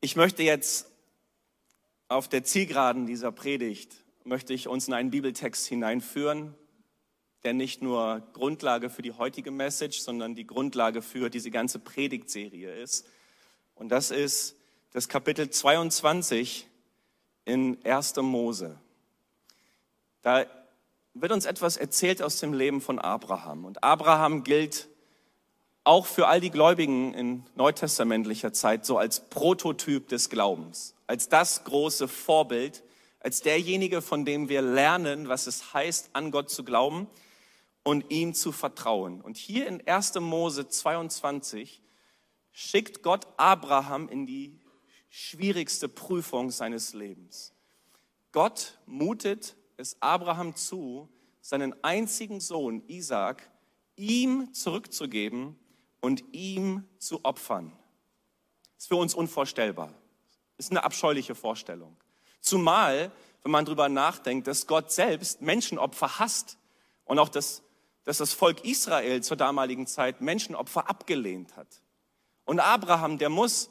Ich 0.00 0.16
möchte 0.16 0.42
jetzt 0.42 0.90
auf 2.08 2.28
der 2.28 2.42
Zielgeraden 2.42 3.06
dieser 3.06 3.30
Predigt, 3.30 3.94
möchte 4.24 4.52
ich 4.52 4.66
uns 4.66 4.88
in 4.88 4.94
einen 4.94 5.12
Bibeltext 5.12 5.68
hineinführen, 5.68 6.56
der 7.44 7.52
nicht 7.52 7.80
nur 7.80 8.26
Grundlage 8.32 8.90
für 8.90 9.02
die 9.02 9.12
heutige 9.12 9.52
Message, 9.52 10.00
sondern 10.00 10.34
die 10.34 10.48
Grundlage 10.48 11.00
für 11.00 11.30
diese 11.30 11.52
ganze 11.52 11.78
Predigtserie 11.78 12.74
ist. 12.74 13.06
Und 13.76 13.90
das 13.90 14.10
ist 14.10 14.56
das 14.90 15.08
Kapitel 15.08 15.48
22 15.48 16.66
in 17.44 17.78
1. 17.84 18.16
Mose. 18.16 18.80
Da 20.22 20.44
wird 21.14 21.32
uns 21.32 21.44
etwas 21.44 21.76
erzählt 21.76 22.22
aus 22.22 22.38
dem 22.38 22.52
Leben 22.52 22.80
von 22.80 22.98
Abraham. 22.98 23.64
Und 23.64 23.82
Abraham 23.82 24.44
gilt 24.44 24.88
auch 25.84 26.06
für 26.06 26.28
all 26.28 26.40
die 26.40 26.50
Gläubigen 26.50 27.14
in 27.14 27.44
neutestamentlicher 27.56 28.52
Zeit 28.52 28.84
so 28.84 28.98
als 28.98 29.28
Prototyp 29.28 30.08
des 30.08 30.30
Glaubens, 30.30 30.94
als 31.06 31.28
das 31.28 31.64
große 31.64 32.06
Vorbild, 32.06 32.84
als 33.18 33.40
derjenige, 33.40 34.02
von 34.02 34.24
dem 34.24 34.48
wir 34.48 34.62
lernen, 34.62 35.28
was 35.28 35.46
es 35.46 35.74
heißt, 35.74 36.10
an 36.12 36.30
Gott 36.30 36.50
zu 36.50 36.64
glauben 36.64 37.08
und 37.82 38.10
ihm 38.10 38.34
zu 38.34 38.52
vertrauen. 38.52 39.20
Und 39.20 39.36
hier 39.36 39.66
in 39.66 39.86
1. 39.86 40.14
Mose 40.20 40.68
22 40.68 41.82
schickt 42.52 43.02
Gott 43.02 43.26
Abraham 43.36 44.08
in 44.08 44.26
die 44.26 44.58
schwierigste 45.08 45.88
Prüfung 45.88 46.50
seines 46.50 46.94
Lebens. 46.94 47.52
Gott 48.32 48.78
mutet 48.86 49.56
es 49.80 49.96
Abraham 50.00 50.54
zu, 50.54 51.08
seinen 51.40 51.74
einzigen 51.82 52.40
Sohn 52.40 52.82
Isaac 52.86 53.50
ihm 53.96 54.52
zurückzugeben 54.52 55.58
und 56.00 56.22
ihm 56.32 56.84
zu 56.98 57.24
opfern. 57.24 57.72
Ist 58.78 58.88
für 58.88 58.96
uns 58.96 59.14
unvorstellbar. 59.14 59.92
Ist 60.58 60.70
eine 60.70 60.84
abscheuliche 60.84 61.34
Vorstellung. 61.34 61.96
Zumal, 62.40 63.10
wenn 63.42 63.52
man 63.52 63.64
darüber 63.64 63.88
nachdenkt, 63.88 64.46
dass 64.46 64.66
Gott 64.66 64.92
selbst 64.92 65.42
Menschenopfer 65.42 66.18
hasst 66.18 66.58
und 67.04 67.18
auch 67.18 67.28
das, 67.28 67.62
dass 68.04 68.18
das 68.18 68.32
Volk 68.32 68.64
Israel 68.64 69.22
zur 69.22 69.36
damaligen 69.36 69.86
Zeit 69.86 70.20
Menschenopfer 70.20 70.88
abgelehnt 70.88 71.56
hat. 71.56 71.82
Und 72.44 72.60
Abraham, 72.60 73.18
der 73.18 73.28
muss 73.28 73.70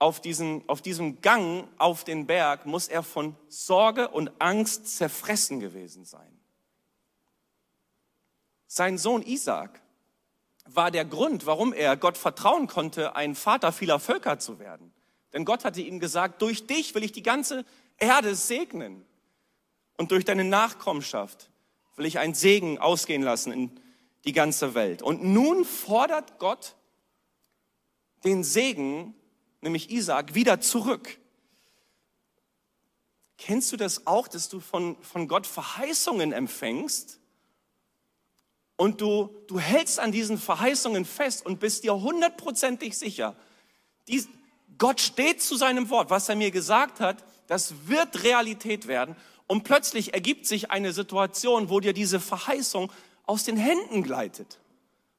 auf, 0.00 0.20
diesen, 0.20 0.68
auf 0.68 0.82
diesem 0.82 1.20
Gang 1.20 1.68
auf 1.78 2.02
den 2.02 2.26
Berg, 2.26 2.66
muss 2.66 2.88
er 2.88 3.02
von 3.02 3.36
Sorge 3.48 4.08
und 4.08 4.32
Angst 4.40 4.96
zerfressen 4.96 5.60
gewesen 5.60 6.04
sein. 6.04 6.40
Sein 8.66 8.98
Sohn 8.98 9.22
Isaac 9.22 9.80
war 10.64 10.90
der 10.90 11.04
Grund, 11.04 11.44
warum 11.46 11.72
er 11.72 11.96
Gott 11.96 12.16
vertrauen 12.16 12.66
konnte, 12.66 13.14
ein 13.14 13.34
Vater 13.34 13.72
vieler 13.72 14.00
Völker 14.00 14.38
zu 14.38 14.58
werden. 14.58 14.92
Denn 15.32 15.44
Gott 15.44 15.64
hatte 15.64 15.80
ihm 15.80 16.00
gesagt, 16.00 16.40
durch 16.42 16.66
dich 16.66 16.94
will 16.94 17.04
ich 17.04 17.12
die 17.12 17.22
ganze 17.22 17.64
Erde 17.98 18.34
segnen. 18.34 19.04
Und 19.98 20.12
durch 20.12 20.24
deine 20.24 20.44
Nachkommenschaft 20.44 21.50
will 21.96 22.06
ich 22.06 22.18
einen 22.18 22.34
Segen 22.34 22.78
ausgehen 22.78 23.22
lassen 23.22 23.52
in 23.52 23.80
die 24.24 24.32
ganze 24.32 24.74
Welt. 24.74 25.02
Und 25.02 25.22
nun 25.22 25.64
fordert 25.64 26.38
Gott 26.38 26.74
den 28.24 28.44
Segen, 28.44 29.14
nämlich 29.60 29.90
Isaac, 29.90 30.34
wieder 30.34 30.60
zurück. 30.60 31.18
Kennst 33.38 33.72
du 33.72 33.76
das 33.76 34.06
auch, 34.06 34.28
dass 34.28 34.48
du 34.48 34.60
von, 34.60 35.00
von 35.02 35.26
Gott 35.26 35.46
Verheißungen 35.46 36.32
empfängst 36.32 37.20
und 38.76 39.00
du, 39.00 39.34
du 39.46 39.58
hältst 39.58 39.98
an 39.98 40.12
diesen 40.12 40.38
Verheißungen 40.38 41.04
fest 41.04 41.44
und 41.46 41.60
bist 41.60 41.84
dir 41.84 41.94
hundertprozentig 41.94 42.98
sicher, 42.98 43.36
dies, 44.08 44.28
Gott 44.78 45.00
steht 45.00 45.42
zu 45.42 45.56
seinem 45.56 45.90
Wort, 45.90 46.10
was 46.10 46.28
er 46.28 46.36
mir 46.36 46.50
gesagt 46.50 47.00
hat, 47.00 47.24
das 47.46 47.88
wird 47.88 48.22
Realität 48.22 48.86
werden 48.86 49.16
und 49.46 49.64
plötzlich 49.64 50.14
ergibt 50.14 50.46
sich 50.46 50.70
eine 50.70 50.92
Situation, 50.92 51.70
wo 51.70 51.80
dir 51.80 51.92
diese 51.92 52.20
Verheißung 52.20 52.92
aus 53.26 53.44
den 53.44 53.56
Händen 53.56 54.02
gleitet. 54.02 54.58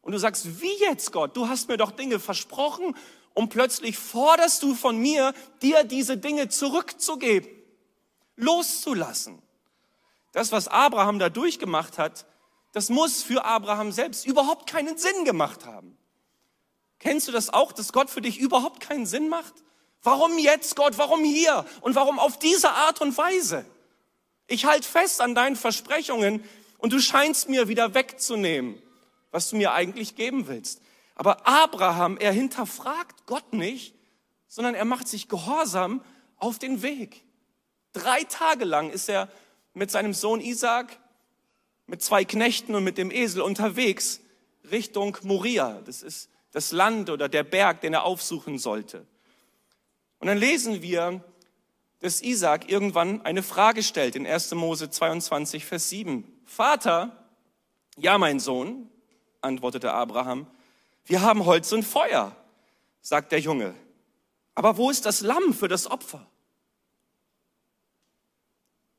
Und 0.01 0.13
du 0.13 0.17
sagst, 0.17 0.61
wie 0.61 0.79
jetzt 0.79 1.11
Gott? 1.11 1.35
Du 1.35 1.47
hast 1.47 1.67
mir 1.67 1.77
doch 1.77 1.91
Dinge 1.91 2.19
versprochen 2.19 2.95
und 3.33 3.49
plötzlich 3.49 3.97
forderst 3.97 4.63
du 4.63 4.75
von 4.75 4.97
mir, 4.97 5.33
dir 5.61 5.83
diese 5.83 6.17
Dinge 6.17 6.49
zurückzugeben, 6.49 7.49
loszulassen. 8.35 9.41
Das, 10.31 10.51
was 10.51 10.67
Abraham 10.67 11.19
da 11.19 11.29
durchgemacht 11.29 11.97
hat, 11.97 12.25
das 12.71 12.89
muss 12.89 13.23
für 13.23 13.43
Abraham 13.43 13.91
selbst 13.91 14.25
überhaupt 14.25 14.69
keinen 14.69 14.97
Sinn 14.97 15.25
gemacht 15.25 15.65
haben. 15.65 15.97
Kennst 16.99 17.27
du 17.27 17.31
das 17.31 17.49
auch, 17.49 17.71
dass 17.71 17.91
Gott 17.93 18.09
für 18.09 18.21
dich 18.21 18.37
überhaupt 18.37 18.79
keinen 18.79 19.05
Sinn 19.05 19.27
macht? 19.27 19.53
Warum 20.03 20.37
jetzt, 20.37 20.75
Gott? 20.75 20.97
Warum 20.97 21.23
hier? 21.23 21.65
Und 21.81 21.95
warum 21.95 22.19
auf 22.19 22.39
diese 22.39 22.71
Art 22.71 23.01
und 23.01 23.17
Weise? 23.17 23.65
Ich 24.47 24.65
halte 24.65 24.87
fest 24.87 25.21
an 25.21 25.35
deinen 25.35 25.55
Versprechungen 25.55 26.43
und 26.77 26.93
du 26.93 26.99
scheinst 26.99 27.49
mir 27.49 27.67
wieder 27.67 27.93
wegzunehmen 27.93 28.81
was 29.31 29.49
du 29.49 29.55
mir 29.55 29.73
eigentlich 29.73 30.15
geben 30.15 30.47
willst. 30.47 30.81
Aber 31.15 31.47
Abraham, 31.47 32.17
er 32.17 32.31
hinterfragt 32.31 33.25
Gott 33.25 33.53
nicht, 33.53 33.95
sondern 34.47 34.75
er 34.75 34.85
macht 34.85 35.07
sich 35.07 35.27
gehorsam 35.27 36.03
auf 36.37 36.59
den 36.59 36.81
Weg. 36.81 37.23
Drei 37.93 38.23
Tage 38.23 38.65
lang 38.65 38.89
ist 38.89 39.09
er 39.09 39.29
mit 39.73 39.91
seinem 39.91 40.13
Sohn 40.13 40.41
Isaac 40.41 40.97
mit 41.91 42.01
zwei 42.01 42.23
Knechten 42.23 42.73
und 42.73 42.85
mit 42.85 42.97
dem 42.97 43.11
Esel 43.11 43.41
unterwegs 43.41 44.21
Richtung 44.71 45.17
Moria. 45.23 45.81
Das 45.85 46.01
ist 46.01 46.29
das 46.51 46.71
Land 46.71 47.09
oder 47.09 47.27
der 47.27 47.43
Berg, 47.43 47.81
den 47.81 47.93
er 47.93 48.05
aufsuchen 48.05 48.57
sollte. 48.57 49.05
Und 50.19 50.27
dann 50.27 50.37
lesen 50.37 50.81
wir, 50.81 51.23
dass 51.99 52.21
Isaac 52.21 52.69
irgendwann 52.69 53.21
eine 53.23 53.43
Frage 53.43 53.83
stellt 53.83 54.15
in 54.15 54.25
1. 54.25 54.53
Mose 54.53 54.89
22, 54.89 55.65
Vers 55.65 55.89
7. 55.89 56.25
Vater, 56.45 57.27
ja, 57.97 58.17
mein 58.17 58.39
Sohn, 58.39 58.89
antwortete 59.41 59.91
Abraham, 59.91 60.47
wir 61.05 61.21
haben 61.21 61.45
Holz 61.45 61.71
und 61.71 61.83
Feuer, 61.83 62.35
sagt 63.01 63.31
der 63.31 63.39
Junge. 63.39 63.75
Aber 64.55 64.77
wo 64.77 64.89
ist 64.89 65.05
das 65.05 65.21
Lamm 65.21 65.53
für 65.53 65.67
das 65.67 65.89
Opfer? 65.89 66.25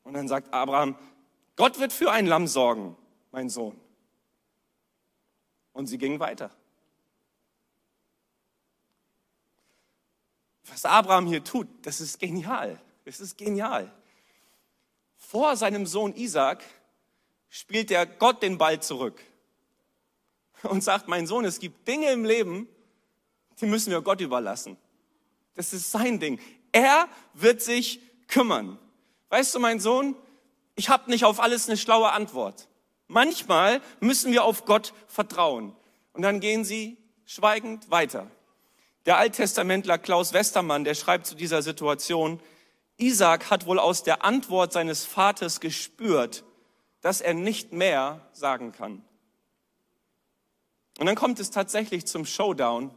Und 0.02 0.14
dann 0.14 0.28
sagt 0.28 0.52
Abraham, 0.52 0.96
Gott 1.56 1.78
wird 1.78 1.92
für 1.92 2.10
ein 2.10 2.26
Lamm 2.26 2.46
sorgen, 2.46 2.96
mein 3.30 3.48
Sohn. 3.48 3.78
Und 5.72 5.86
sie 5.86 5.98
gingen 5.98 6.20
weiter. 6.20 6.50
Was 10.64 10.84
Abraham 10.84 11.26
hier 11.26 11.44
tut, 11.44 11.68
das 11.82 12.00
ist 12.00 12.18
genial. 12.18 12.80
Das 13.04 13.20
ist 13.20 13.36
genial. 13.36 13.92
Vor 15.16 15.56
seinem 15.56 15.86
Sohn 15.86 16.14
Isaac 16.14 16.64
spielt 17.48 17.90
der 17.90 18.06
Gott 18.06 18.42
den 18.42 18.58
Ball 18.58 18.82
zurück 18.82 19.22
und 20.62 20.83
sagt, 20.83 21.09
mein 21.09 21.27
Sohn, 21.27 21.44
es 21.44 21.59
gibt 21.59 21.87
Dinge 21.87 22.11
im 22.11 22.25
Leben, 22.25 22.68
die 23.61 23.66
müssen 23.66 23.90
wir 23.90 24.01
Gott 24.03 24.20
überlassen. 24.20 24.77
Das 25.55 25.72
ist 25.72 25.90
sein 25.90 26.18
Ding. 26.18 26.40
Er 26.72 27.09
wird 27.35 27.61
sich 27.61 28.01
kümmern. 28.29 28.79
Weißt 29.29 29.55
du, 29.55 29.61
mein 29.61 29.81
Sohn, 29.81 30.16
ich 30.75 30.88
habe 30.88 31.11
nicht 31.11 31.25
auf 31.25 31.40
alles 31.40 31.68
eine 31.68 31.77
schlaue 31.77 32.11
Antwort. 32.12 32.68
Manchmal 33.09 33.81
müssen 34.01 34.33
wir 34.33 34.44
auf 34.44 34.64
Gott 34.64 34.94
vertrauen. 35.07 35.77
Und 36.12 36.22
dann 36.22 36.40
gehen 36.40 36.64
sie 36.64 36.96
schweigend 37.27 37.90
weiter. 37.90 38.31
Der 39.05 39.18
Alttestamentler 39.18 39.98
Klaus 39.98 40.33
Westermann, 40.33 40.85
der 40.85 40.94
schreibt 40.94 41.27
zu 41.27 41.35
dieser 41.35 41.62
Situation, 41.62 42.40
Isaac 42.96 43.51
hat 43.51 43.66
wohl 43.66 43.79
aus 43.79 44.03
der 44.03 44.25
Antwort 44.25 44.72
seines 44.72 45.05
Vaters 45.05 45.61
gespürt, 45.61 46.44
dass 47.01 47.20
er 47.20 47.35
nicht 47.35 47.72
mehr 47.72 48.20
sagen 48.33 48.72
kann. 48.72 49.05
Und 50.98 51.07
dann 51.07 51.14
kommt 51.14 51.40
es 51.40 51.50
tatsächlich 51.50 52.07
zum 52.07 52.26
Showdown 52.26 52.90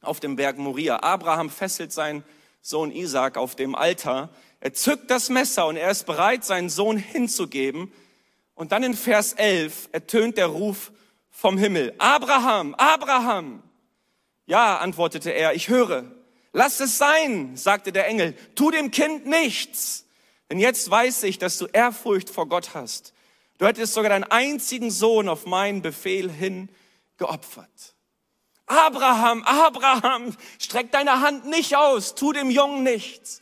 auf 0.00 0.20
dem 0.20 0.36
Berg 0.36 0.58
Moria. 0.58 1.02
Abraham 1.02 1.50
fesselt 1.50 1.92
seinen 1.92 2.24
Sohn 2.62 2.90
Isaac 2.90 3.36
auf 3.36 3.54
dem 3.54 3.74
Altar. 3.74 4.30
Er 4.60 4.72
zückt 4.72 5.10
das 5.10 5.28
Messer 5.28 5.66
und 5.66 5.76
er 5.76 5.90
ist 5.90 6.06
bereit, 6.06 6.44
seinen 6.44 6.70
Sohn 6.70 6.96
hinzugeben. 6.96 7.92
Und 8.54 8.72
dann 8.72 8.82
in 8.82 8.94
Vers 8.94 9.34
11 9.34 9.90
ertönt 9.92 10.38
der 10.38 10.46
Ruf 10.46 10.92
vom 11.30 11.58
Himmel. 11.58 11.94
Abraham, 11.98 12.74
Abraham. 12.74 13.62
Ja, 14.46 14.78
antwortete 14.78 15.30
er, 15.30 15.54
ich 15.54 15.68
höre. 15.68 16.04
Lass 16.52 16.80
es 16.80 16.96
sein, 16.96 17.56
sagte 17.56 17.92
der 17.92 18.06
Engel. 18.06 18.34
Tu 18.54 18.70
dem 18.70 18.90
Kind 18.90 19.26
nichts. 19.26 20.06
Denn 20.50 20.58
jetzt 20.58 20.90
weiß 20.90 21.24
ich, 21.24 21.38
dass 21.38 21.58
du 21.58 21.66
Ehrfurcht 21.66 22.30
vor 22.30 22.48
Gott 22.48 22.74
hast. 22.74 23.12
Du 23.58 23.66
hättest 23.66 23.94
sogar 23.94 24.10
deinen 24.10 24.24
einzigen 24.24 24.90
Sohn 24.90 25.28
auf 25.28 25.44
meinen 25.44 25.82
Befehl 25.82 26.30
hin 26.30 26.68
geopfert. 27.16 27.94
Abraham, 28.66 29.44
Abraham, 29.44 30.36
streck 30.58 30.90
deine 30.90 31.20
Hand 31.20 31.46
nicht 31.46 31.76
aus, 31.76 32.14
tu 32.14 32.32
dem 32.32 32.50
Jungen 32.50 32.82
nichts. 32.82 33.40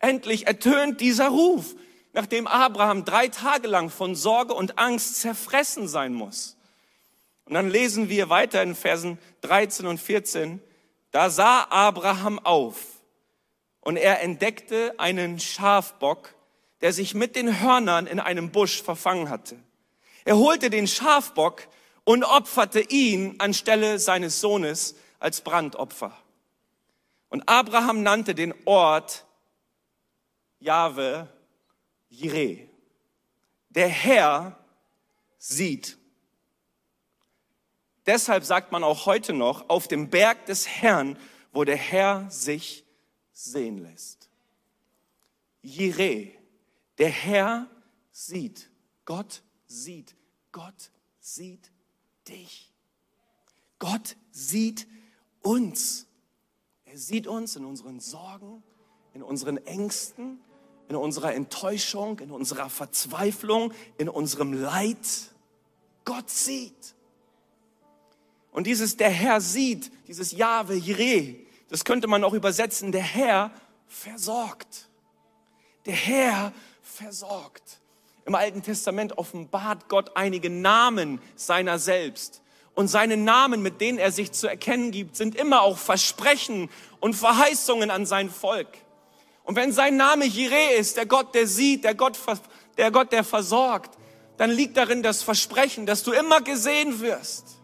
Endlich 0.00 0.46
ertönt 0.46 1.00
dieser 1.00 1.28
Ruf, 1.28 1.74
nachdem 2.12 2.46
Abraham 2.46 3.04
drei 3.04 3.28
Tage 3.28 3.68
lang 3.68 3.90
von 3.90 4.14
Sorge 4.14 4.52
und 4.52 4.78
Angst 4.78 5.20
zerfressen 5.20 5.88
sein 5.88 6.12
muss. 6.12 6.56
Und 7.46 7.54
dann 7.54 7.70
lesen 7.70 8.08
wir 8.08 8.28
weiter 8.28 8.62
in 8.62 8.74
Versen 8.74 9.18
13 9.42 9.86
und 9.86 9.98
14, 9.98 10.60
da 11.10 11.30
sah 11.30 11.66
Abraham 11.70 12.38
auf 12.40 12.76
und 13.80 13.96
er 13.96 14.20
entdeckte 14.20 14.94
einen 14.98 15.40
Schafbock, 15.40 16.34
der 16.80 16.92
sich 16.92 17.14
mit 17.14 17.36
den 17.36 17.60
Hörnern 17.60 18.06
in 18.06 18.20
einem 18.20 18.50
Busch 18.50 18.82
verfangen 18.82 19.30
hatte. 19.30 19.56
Er 20.24 20.36
holte 20.36 20.68
den 20.70 20.88
Schafbock 20.88 21.68
und 22.06 22.22
opferte 22.22 22.80
ihn 22.80 23.34
anstelle 23.40 23.98
seines 23.98 24.40
Sohnes 24.40 24.94
als 25.18 25.40
Brandopfer. 25.40 26.16
Und 27.28 27.48
Abraham 27.48 28.04
nannte 28.04 28.34
den 28.36 28.54
Ort 28.64 29.26
Jahwe 30.60 31.28
Jireh. 32.08 32.68
Der 33.70 33.88
Herr 33.88 34.56
sieht. 35.36 35.98
Deshalb 38.06 38.44
sagt 38.44 38.70
man 38.70 38.84
auch 38.84 39.06
heute 39.06 39.32
noch, 39.32 39.68
auf 39.68 39.88
dem 39.88 40.08
Berg 40.08 40.46
des 40.46 40.68
Herrn, 40.68 41.18
wo 41.52 41.64
der 41.64 41.76
Herr 41.76 42.30
sich 42.30 42.84
sehen 43.32 43.78
lässt. 43.78 44.30
Jireh, 45.60 46.30
der 46.98 47.10
Herr 47.10 47.66
sieht. 48.12 48.70
Gott 49.04 49.42
sieht. 49.66 50.14
Gott 50.52 50.92
sieht 51.18 51.72
dich. 52.28 52.72
Gott 53.78 54.16
sieht 54.30 54.86
uns. 55.42 56.06
Er 56.84 56.98
sieht 56.98 57.26
uns 57.26 57.56
in 57.56 57.64
unseren 57.64 58.00
Sorgen, 58.00 58.62
in 59.12 59.22
unseren 59.22 59.58
Ängsten, 59.58 60.40
in 60.88 60.96
unserer 60.96 61.34
Enttäuschung, 61.34 62.18
in 62.20 62.30
unserer 62.30 62.70
Verzweiflung, 62.70 63.72
in 63.98 64.08
unserem 64.08 64.52
Leid. 64.52 65.34
Gott 66.04 66.30
sieht. 66.30 66.94
Und 68.52 68.66
dieses 68.66 68.96
der 68.96 69.10
Herr 69.10 69.40
sieht, 69.40 69.90
dieses 70.08 70.32
Jahwe 70.32 70.74
Jireh, 70.74 71.46
das 71.68 71.84
könnte 71.84 72.06
man 72.06 72.24
auch 72.24 72.32
übersetzen, 72.32 72.92
der 72.92 73.02
Herr 73.02 73.50
versorgt. 73.86 74.88
Der 75.84 75.94
Herr 75.94 76.52
versorgt. 76.80 77.80
Im 78.26 78.34
Alten 78.34 78.60
Testament 78.60 79.18
offenbart 79.18 79.88
Gott 79.88 80.16
einige 80.16 80.50
Namen 80.50 81.20
seiner 81.36 81.78
selbst. 81.78 82.42
Und 82.74 82.88
seine 82.88 83.16
Namen, 83.16 83.62
mit 83.62 83.80
denen 83.80 83.98
er 83.98 84.10
sich 84.10 84.32
zu 84.32 84.48
erkennen 84.48 84.90
gibt, 84.90 85.16
sind 85.16 85.36
immer 85.36 85.62
auch 85.62 85.78
Versprechen 85.78 86.68
und 86.98 87.14
Verheißungen 87.14 87.90
an 87.90 88.04
sein 88.04 88.28
Volk. 88.28 88.68
Und 89.44 89.54
wenn 89.54 89.70
sein 89.70 89.96
Name 89.96 90.24
Jireh 90.24 90.76
ist, 90.76 90.96
der 90.96 91.06
Gott, 91.06 91.36
der 91.36 91.46
sieht, 91.46 91.84
der 91.84 91.94
Gott, 91.94 92.18
der 92.76 92.90
Gott, 92.90 93.12
der 93.12 93.22
versorgt, 93.22 93.96
dann 94.38 94.50
liegt 94.50 94.76
darin 94.76 95.04
das 95.04 95.22
Versprechen, 95.22 95.86
dass 95.86 96.02
du 96.02 96.10
immer 96.10 96.40
gesehen 96.40 97.00
wirst. 97.00 97.60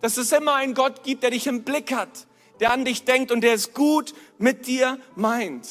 Dass 0.00 0.16
es 0.16 0.30
immer 0.30 0.54
einen 0.54 0.74
Gott 0.74 1.02
gibt, 1.02 1.24
der 1.24 1.30
dich 1.30 1.48
im 1.48 1.64
Blick 1.64 1.92
hat, 1.92 2.28
der 2.60 2.70
an 2.70 2.84
dich 2.84 3.04
denkt 3.04 3.32
und 3.32 3.40
der 3.40 3.54
es 3.54 3.74
gut 3.74 4.14
mit 4.38 4.68
dir 4.68 5.00
meint. 5.16 5.66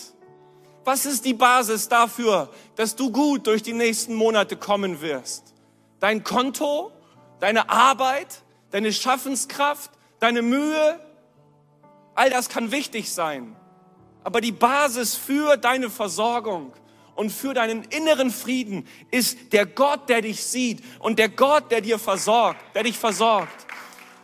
Was 0.88 1.06
ist 1.06 1.26
die 1.26 1.34
Basis 1.34 1.90
dafür, 1.90 2.50
dass 2.78 2.96
du 2.96 3.12
gut 3.12 3.46
durch 3.46 3.62
die 3.62 3.74
nächsten 3.74 4.14
Monate 4.14 4.56
kommen 4.56 5.02
wirst? 5.02 5.54
Dein 6.00 6.24
Konto, 6.24 6.94
deine 7.42 7.70
Arbeit, 7.70 8.42
deine 8.72 8.94
Schaffenskraft, 8.94 9.92
deine 10.22 10.42
Mühe, 10.42 10.98
all 12.16 12.30
das 12.30 12.48
kann 12.48 12.72
wichtig 12.72 13.12
sein. 13.12 13.54
Aber 14.24 14.40
die 14.40 14.54
Basis 14.54 15.14
für 15.14 15.58
deine 15.58 15.90
Versorgung 15.90 16.72
und 17.16 17.34
für 17.34 17.54
deinen 17.54 17.84
inneren 17.84 18.32
Frieden 18.32 18.88
ist 19.12 19.52
der 19.52 19.66
Gott, 19.66 20.08
der 20.08 20.22
dich 20.22 20.46
sieht 20.46 20.82
und 21.00 21.20
der 21.20 21.28
Gott, 21.28 21.70
der 21.70 21.82
dir 21.82 22.00
versorgt, 22.00 22.62
der 22.76 22.84
dich 22.84 22.98
versorgt. 22.98 23.68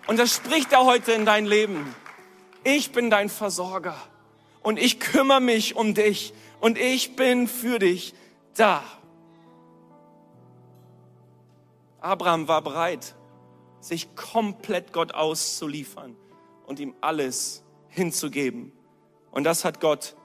Und 0.08 0.18
das 0.18 0.34
spricht 0.34 0.72
er 0.72 0.86
heute 0.86 1.12
in 1.12 1.26
dein 1.26 1.46
Leben. 1.46 1.94
Ich 2.64 2.94
bin 2.94 3.10
dein 3.10 3.28
Versorger 3.28 3.98
und 4.62 4.80
ich 4.80 5.02
kümmere 5.02 5.42
mich 5.42 5.76
um 5.76 5.94
dich 5.94 6.34
und 6.64 6.78
ich 6.78 7.18
bin 7.18 7.50
für 7.50 7.78
dich 7.78 8.14
da. 8.56 8.82
Abraham 12.00 12.48
war 12.48 12.62
bereit, 12.62 13.16
sich 13.82 14.16
komplett 14.16 14.94
Gott 14.94 15.14
auszuliefern 15.14 16.16
und 16.66 16.80
ihm 16.80 16.96
alles 17.02 17.66
hinzugeben. 17.90 18.72
Und 19.32 19.44
das 19.44 19.66
hat 19.66 19.82
Gott 19.82 20.16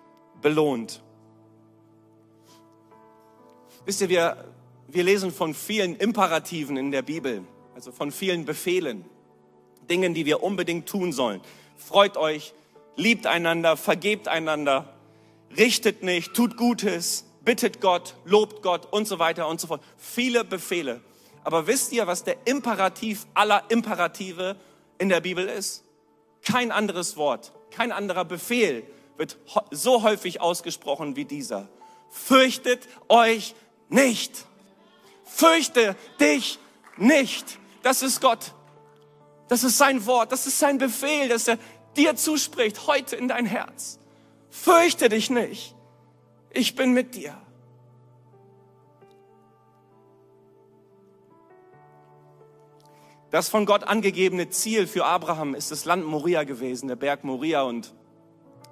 belohnt. 0.40 1.03
Wisst 3.85 4.01
ihr, 4.03 4.09
wir, 4.09 4.44
wir 4.87 5.03
lesen 5.03 5.33
von 5.33 5.55
vielen 5.55 5.96
Imperativen 5.96 6.77
in 6.77 6.92
der 6.92 7.03
Bibel, 7.03 7.42
also 7.74 7.90
von 7.90 8.12
vielen 8.12 8.44
Befehlen, 8.44 9.05
Dingen, 9.90 10.14
die 10.14 10.24
wir 10.24 10.44
unbedingt 10.44 10.88
tun 10.88 11.12
sollen. 11.12 11.40
Freut 11.77 12.16
euch, 12.16 12.55
liebt 12.94 13.27
einander, 13.27 13.77
vergebt 13.77 14.29
einander, 14.29 14.94
richtet 15.56 16.02
nicht, 16.02 16.34
tut 16.34 16.56
Gutes, 16.56 17.24
bittet 17.44 17.80
Gott, 17.80 18.14
lobt 18.24 18.62
Gott 18.62 18.92
und 18.92 19.08
so 19.08 19.18
weiter 19.18 19.48
und 19.48 19.61
so 19.61 19.66
fort. 19.66 19.82
Viele 19.96 20.44
Befehle. 20.44 21.00
Aber 21.44 21.66
wisst 21.66 21.92
ihr, 21.92 22.06
was 22.06 22.24
der 22.24 22.37
Imperativ 22.46 23.26
aller 23.34 23.64
Imperative 23.70 24.56
in 24.98 25.08
der 25.08 25.20
Bibel 25.20 25.48
ist? 25.48 25.84
Kein 26.42 26.70
anderes 26.70 27.16
Wort, 27.16 27.52
kein 27.70 27.92
anderer 27.92 28.24
Befehl 28.24 28.84
wird 29.16 29.37
so 29.70 30.02
häufig 30.02 30.40
ausgesprochen 30.40 31.16
wie 31.16 31.24
dieser. 31.24 31.68
Fürchtet 32.11 32.88
euch 33.08 33.54
nicht. 33.88 34.32
Fürchte 35.24 35.96
dich 36.20 36.58
nicht. 36.96 37.58
Das 37.82 38.02
ist 38.02 38.20
Gott. 38.20 38.52
Das 39.48 39.64
ist 39.64 39.78
sein 39.78 40.06
Wort. 40.06 40.32
Das 40.32 40.46
ist 40.46 40.58
sein 40.58 40.78
Befehl, 40.78 41.28
dass 41.28 41.48
er 41.48 41.58
dir 41.96 42.16
zuspricht 42.16 42.87
heute 42.87 43.16
in 43.16 43.28
dein 43.28 43.46
Herz. 43.46 43.98
Fürchte 44.50 45.08
dich 45.08 45.30
nicht. 45.30 45.74
Ich 46.50 46.74
bin 46.74 46.92
mit 46.92 47.14
dir. 47.14 47.37
Das 53.30 53.50
von 53.50 53.66
Gott 53.66 53.84
angegebene 53.84 54.48
Ziel 54.48 54.87
für 54.87 55.04
Abraham 55.04 55.54
ist 55.54 55.70
das 55.70 55.84
Land 55.84 56.06
Moria 56.06 56.44
gewesen, 56.44 56.88
der 56.88 56.96
Berg 56.96 57.24
Moria. 57.24 57.62
Und 57.62 57.94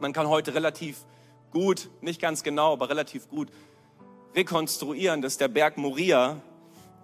man 0.01 0.15
kann 0.15 0.29
heute 0.29 0.55
relativ 0.55 1.05
gut, 1.51 1.91
nicht 2.01 2.21
ganz 2.23 2.43
genau, 2.43 2.73
aber 2.73 2.89
relativ 2.89 3.29
gut 3.29 3.49
rekonstruieren, 4.35 5.21
dass 5.21 5.37
der 5.37 5.49
Berg 5.49 5.77
Moria 5.77 6.41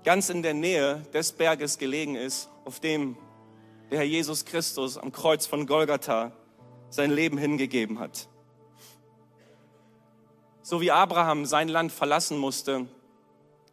ganz 0.02 0.30
in 0.30 0.42
der 0.42 0.54
Nähe 0.54 1.02
des 1.12 1.32
Berges 1.32 1.76
gelegen 1.76 2.14
ist, 2.14 2.48
auf 2.64 2.80
dem 2.80 3.16
der 3.90 3.98
Herr 3.98 4.06
Jesus 4.06 4.46
Christus 4.46 4.96
am 4.96 5.12
Kreuz 5.12 5.44
von 5.44 5.66
Golgatha 5.66 6.32
sein 6.88 7.11
Leben 7.11 7.37
hingegeben 7.37 7.98
hat. 7.98 8.28
So 10.72 10.80
wie 10.80 10.90
Abraham 10.90 11.44
sein 11.44 11.68
Land 11.68 11.92
verlassen 11.92 12.38
musste, 12.38 12.87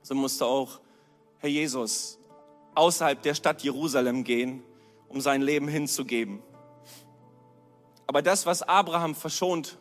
so 0.01 0.15
musste 0.15 0.45
auch 0.45 0.81
Herr 1.38 1.49
Jesus 1.49 2.19
außerhalb 2.75 3.21
der 3.21 3.35
Stadt 3.35 3.62
Jerusalem 3.62 4.25
gehen, 4.25 4.63
um 5.07 5.21
sein 5.21 5.41
Leben 5.41 5.69
hinzugeben. 5.69 6.43
Aber 8.05 8.21
das, 8.21 8.45
was 8.45 8.63
Abraham 8.63 9.15
verschont 9.15 9.77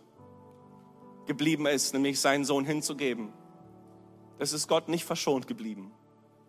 geblieben 1.27 1.67
ist, 1.67 1.93
nämlich 1.93 2.21
seinen 2.21 2.45
Sohn 2.45 2.65
hinzugeben, 2.65 3.33
das 4.39 4.53
ist 4.53 4.69
Gott 4.69 4.89
nicht 4.89 5.05
verschont 5.05 5.49
geblieben. 5.49 5.91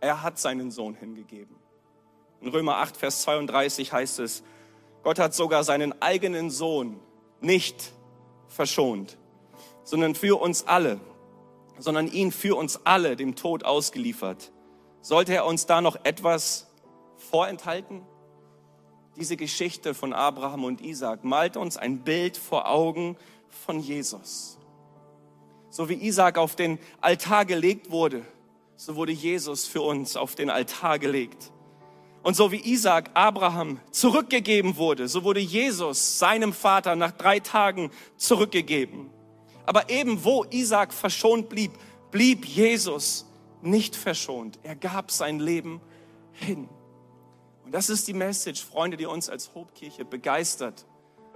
Er 0.01 0.21
hat 0.21 0.37
seinen 0.37 0.69
Sohn 0.69 0.93
hingegeben. 0.93 1.55
In 2.41 2.49
Römer 2.49 2.75
8, 2.75 2.95
Vers 2.95 3.23
32 3.23 3.91
heißt 3.91 4.19
es, 4.19 4.43
Gott 5.01 5.17
hat 5.17 5.33
sogar 5.33 5.63
seinen 5.63 5.99
eigenen 5.99 6.51
Sohn 6.51 6.99
nicht 7.41 7.91
verschont, 8.49 9.17
sondern 9.89 10.13
für 10.13 10.39
uns 10.39 10.67
alle, 10.67 10.99
sondern 11.79 12.07
ihn 12.07 12.31
für 12.31 12.55
uns 12.55 12.79
alle 12.83 13.15
dem 13.15 13.35
Tod 13.35 13.65
ausgeliefert. 13.65 14.51
Sollte 15.01 15.33
er 15.33 15.47
uns 15.47 15.65
da 15.65 15.81
noch 15.81 15.97
etwas 16.03 16.67
vorenthalten? 17.17 18.03
Diese 19.15 19.35
Geschichte 19.35 19.95
von 19.95 20.13
Abraham 20.13 20.63
und 20.63 20.81
Isaac 20.81 21.23
malt 21.23 21.57
uns 21.57 21.75
ein 21.75 22.03
Bild 22.03 22.37
vor 22.37 22.69
Augen 22.69 23.17
von 23.49 23.79
Jesus. 23.79 24.59
So 25.71 25.89
wie 25.89 25.95
Isaac 26.05 26.37
auf 26.37 26.55
den 26.55 26.77
Altar 27.01 27.45
gelegt 27.45 27.89
wurde, 27.89 28.21
so 28.75 28.95
wurde 28.95 29.11
Jesus 29.11 29.65
für 29.65 29.81
uns 29.81 30.15
auf 30.15 30.35
den 30.35 30.51
Altar 30.51 30.99
gelegt. 30.99 31.51
Und 32.21 32.35
so 32.35 32.51
wie 32.51 32.61
Isaac 32.61 33.09
Abraham 33.15 33.79
zurückgegeben 33.89 34.77
wurde, 34.77 35.07
so 35.07 35.23
wurde 35.23 35.39
Jesus 35.39 36.19
seinem 36.19 36.53
Vater 36.53 36.95
nach 36.95 37.11
drei 37.11 37.39
Tagen 37.39 37.89
zurückgegeben. 38.17 39.09
Aber 39.69 39.87
eben 39.91 40.23
wo 40.23 40.45
Isaac 40.49 40.91
verschont 40.91 41.47
blieb, 41.47 41.73
blieb 42.09 42.43
Jesus 42.43 43.27
nicht 43.61 43.95
verschont. 43.95 44.57
Er 44.63 44.75
gab 44.75 45.11
sein 45.11 45.37
Leben 45.37 45.79
hin. 46.31 46.67
Und 47.63 47.71
das 47.71 47.91
ist 47.91 48.07
die 48.07 48.15
Message, 48.15 48.65
Freunde, 48.65 48.97
die 48.97 49.05
uns 49.05 49.29
als 49.29 49.53
Hobkirche 49.53 50.05
begeistert. 50.05 50.87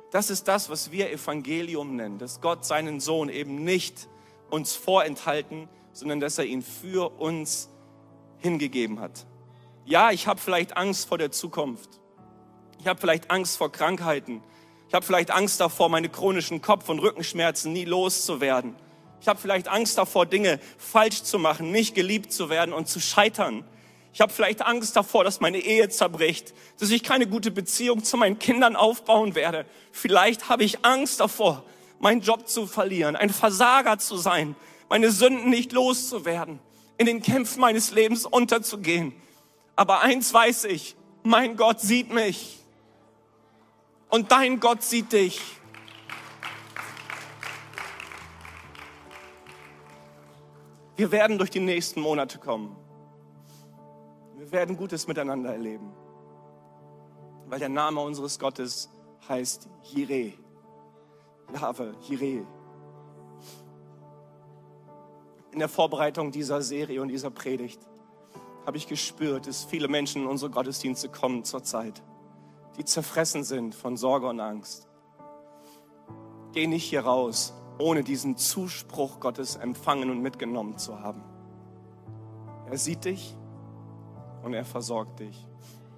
Das 0.09 0.31
ist 0.31 0.47
das, 0.47 0.67
was 0.71 0.91
wir 0.91 1.11
Evangelium 1.11 1.95
nennen, 1.95 2.17
dass 2.17 2.41
Gott 2.41 2.65
seinen 2.65 2.99
Sohn 2.99 3.29
eben 3.29 3.63
nicht 3.63 4.09
uns 4.49 4.73
vorenthalten, 4.73 5.69
sondern 5.91 6.19
dass 6.19 6.39
er 6.39 6.45
ihn 6.45 6.63
für 6.63 7.11
uns 7.19 7.69
hingegeben 8.39 8.99
hat. 8.99 9.27
Ja, 9.85 10.09
ich 10.09 10.25
habe 10.25 10.41
vielleicht 10.41 10.75
Angst 10.75 11.07
vor 11.07 11.19
der 11.19 11.31
Zukunft. 11.31 12.01
Ich 12.79 12.87
habe 12.87 12.99
vielleicht 12.99 13.29
Angst 13.29 13.57
vor 13.57 13.71
Krankheiten. 13.71 14.41
Ich 14.93 14.95
habe 14.95 15.07
vielleicht 15.07 15.31
Angst 15.31 15.59
davor, 15.59 15.89
meine 15.89 16.07
chronischen 16.07 16.61
Kopf- 16.61 16.87
und 16.87 16.99
Rückenschmerzen 16.99 17.73
nie 17.73 17.83
loszuwerden. 17.83 18.75
Ich 19.21 19.27
habe 19.27 19.39
vielleicht 19.41 19.67
Angst 19.67 19.97
davor, 19.97 20.27
Dinge 20.27 20.59
falsch 20.77 21.23
zu 21.23 21.39
machen, 21.39 21.71
nicht 21.71 21.95
geliebt 21.95 22.31
zu 22.31 22.47
werden 22.47 22.75
und 22.75 22.87
zu 22.87 22.99
scheitern. 22.99 23.63
Ich 24.13 24.21
habe 24.21 24.31
vielleicht 24.31 24.61
Angst 24.61 24.95
davor, 24.95 25.23
dass 25.23 25.41
meine 25.41 25.57
Ehe 25.57 25.89
zerbricht, 25.89 26.53
dass 26.79 26.91
ich 26.91 27.01
keine 27.01 27.25
gute 27.25 27.49
Beziehung 27.49 28.03
zu 28.03 28.17
meinen 28.17 28.37
Kindern 28.37 28.75
aufbauen 28.75 29.33
werde. 29.33 29.65
Vielleicht 29.91 30.49
habe 30.49 30.63
ich 30.63 30.85
Angst 30.85 31.19
davor, 31.19 31.63
meinen 31.97 32.21
Job 32.21 32.47
zu 32.47 32.67
verlieren, 32.67 33.15
ein 33.15 33.31
Versager 33.31 33.97
zu 33.97 34.15
sein, 34.17 34.55
meine 34.89 35.09
Sünden 35.09 35.49
nicht 35.49 35.71
loszuwerden, 35.71 36.59
in 36.99 37.07
den 37.07 37.23
Kämpfen 37.23 37.61
meines 37.61 37.93
Lebens 37.93 38.27
unterzugehen. 38.27 39.11
Aber 39.75 40.01
eins 40.01 40.31
weiß 40.31 40.65
ich, 40.65 40.95
mein 41.23 41.55
Gott 41.57 41.81
sieht 41.81 42.13
mich 42.13 42.62
und 44.13 44.31
dein 44.31 44.59
Gott 44.59 44.83
sieht 44.83 45.11
dich. 45.11 45.41
Wir 50.95 51.11
werden 51.11 51.39
durch 51.39 51.49
die 51.49 51.59
nächsten 51.59 51.99
Monate 51.99 52.37
kommen. 52.37 52.75
Wir 54.37 54.51
werden 54.51 54.77
Gutes 54.77 55.07
miteinander 55.07 55.51
erleben. 55.51 55.91
Weil 57.47 57.57
der 57.57 57.69
Name 57.69 58.01
unseres 58.01 58.37
Gottes 58.37 58.87
heißt 59.27 59.67
Jireh. 59.81 60.33
Jahwe, 61.51 61.95
Jireh. 62.07 62.43
In 65.53 65.57
der 65.57 65.69
Vorbereitung 65.69 66.29
dieser 66.29 66.61
Serie 66.61 67.01
und 67.01 67.07
dieser 67.07 67.31
Predigt 67.31 67.81
habe 68.67 68.77
ich 68.77 68.87
gespürt, 68.87 69.47
dass 69.47 69.63
viele 69.63 69.87
Menschen 69.87 70.21
in 70.21 70.27
unsere 70.27 70.51
Gottesdienste 70.51 71.09
kommen 71.09 71.43
zurzeit, 71.43 72.03
die 72.77 72.85
zerfressen 72.85 73.43
sind 73.43 73.75
von 73.75 73.97
Sorge 73.97 74.27
und 74.27 74.39
Angst. 74.39 74.87
Geh 76.53 76.67
nicht 76.67 76.85
hier 76.85 77.05
raus 77.05 77.53
ohne 77.79 78.03
diesen 78.03 78.37
Zuspruch 78.37 79.19
Gottes 79.19 79.55
empfangen 79.55 80.09
und 80.09 80.21
mitgenommen 80.21 80.77
zu 80.77 80.99
haben. 80.99 81.23
Er 82.69 82.77
sieht 82.77 83.05
dich 83.05 83.35
und 84.43 84.53
er 84.53 84.65
versorgt 84.65 85.19
dich. 85.19 85.47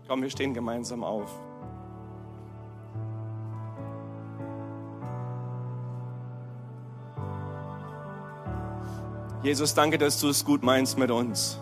Komm, 0.07 0.21
wir 0.21 0.29
stehen 0.29 0.53
gemeinsam 0.53 1.03
auf. 1.03 1.29
Jesus, 9.43 9.75
danke, 9.75 9.99
dass 9.99 10.19
du 10.19 10.29
es 10.29 10.43
gut 10.43 10.63
meinst 10.63 10.97
mit 10.97 11.11
uns. 11.11 11.59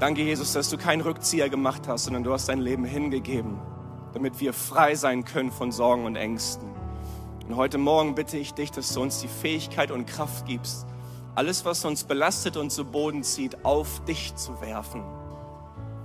Danke, 0.00 0.22
Jesus, 0.22 0.54
dass 0.54 0.70
du 0.70 0.78
keinen 0.78 1.02
Rückzieher 1.02 1.48
gemacht 1.48 1.86
hast, 1.86 2.04
sondern 2.04 2.24
du 2.24 2.32
hast 2.32 2.48
dein 2.48 2.58
Leben 2.58 2.84
hingegeben 2.84 3.60
damit 4.12 4.40
wir 4.40 4.52
frei 4.52 4.94
sein 4.94 5.24
können 5.24 5.50
von 5.50 5.72
Sorgen 5.72 6.04
und 6.04 6.16
Ängsten. 6.16 6.68
Und 7.46 7.56
heute 7.56 7.78
Morgen 7.78 8.14
bitte 8.14 8.38
ich 8.38 8.54
dich, 8.54 8.70
dass 8.70 8.92
du 8.92 9.02
uns 9.02 9.20
die 9.20 9.28
Fähigkeit 9.28 9.90
und 9.90 10.06
Kraft 10.06 10.46
gibst, 10.46 10.86
alles, 11.34 11.64
was 11.64 11.84
uns 11.84 12.04
belastet 12.04 12.56
und 12.56 12.70
zu 12.70 12.84
Boden 12.84 13.22
zieht, 13.22 13.64
auf 13.64 14.04
dich 14.04 14.34
zu 14.36 14.60
werfen. 14.60 15.02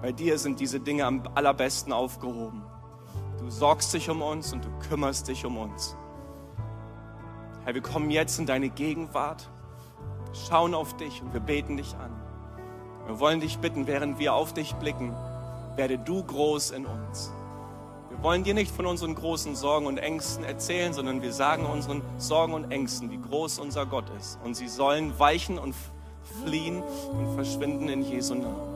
Bei 0.01 0.11
dir 0.11 0.37
sind 0.37 0.59
diese 0.59 0.79
Dinge 0.79 1.05
am 1.05 1.23
allerbesten 1.33 1.93
aufgehoben. 1.93 2.63
Du 3.39 3.49
sorgst 3.49 3.93
dich 3.93 4.09
um 4.09 4.21
uns 4.21 4.53
und 4.53 4.63
du 4.63 4.69
kümmerst 4.87 5.27
dich 5.27 5.45
um 5.45 5.57
uns. 5.57 5.95
Herr, 7.63 7.73
wir 7.73 7.81
kommen 7.81 8.11
jetzt 8.11 8.39
in 8.39 8.45
deine 8.45 8.69
Gegenwart, 8.69 9.49
schauen 10.47 10.75
auf 10.75 10.95
dich 10.97 11.21
und 11.21 11.33
wir 11.33 11.39
beten 11.39 11.77
dich 11.77 11.95
an. 11.95 12.14
Wir 13.07 13.19
wollen 13.19 13.39
dich 13.39 13.59
bitten, 13.59 13.87
während 13.87 14.19
wir 14.19 14.33
auf 14.33 14.53
dich 14.53 14.73
blicken, 14.75 15.13
werde 15.75 15.97
du 15.97 16.23
groß 16.23 16.71
in 16.71 16.85
uns. 16.85 17.31
Wir 18.09 18.23
wollen 18.23 18.43
dir 18.43 18.53
nicht 18.53 18.71
von 18.71 18.85
unseren 18.85 19.13
großen 19.13 19.55
Sorgen 19.55 19.85
und 19.85 19.97
Ängsten 19.97 20.43
erzählen, 20.43 20.93
sondern 20.93 21.21
wir 21.21 21.33
sagen 21.33 21.65
unseren 21.65 22.01
Sorgen 22.17 22.53
und 22.53 22.71
Ängsten, 22.71 23.11
wie 23.11 23.19
groß 23.19 23.59
unser 23.59 23.85
Gott 23.85 24.05
ist. 24.17 24.39
Und 24.43 24.55
sie 24.55 24.67
sollen 24.67 25.17
weichen 25.19 25.59
und 25.59 25.75
fliehen 26.43 26.81
und 27.11 27.35
verschwinden 27.35 27.89
in 27.89 28.01
Jesu 28.01 28.35
Namen. 28.35 28.74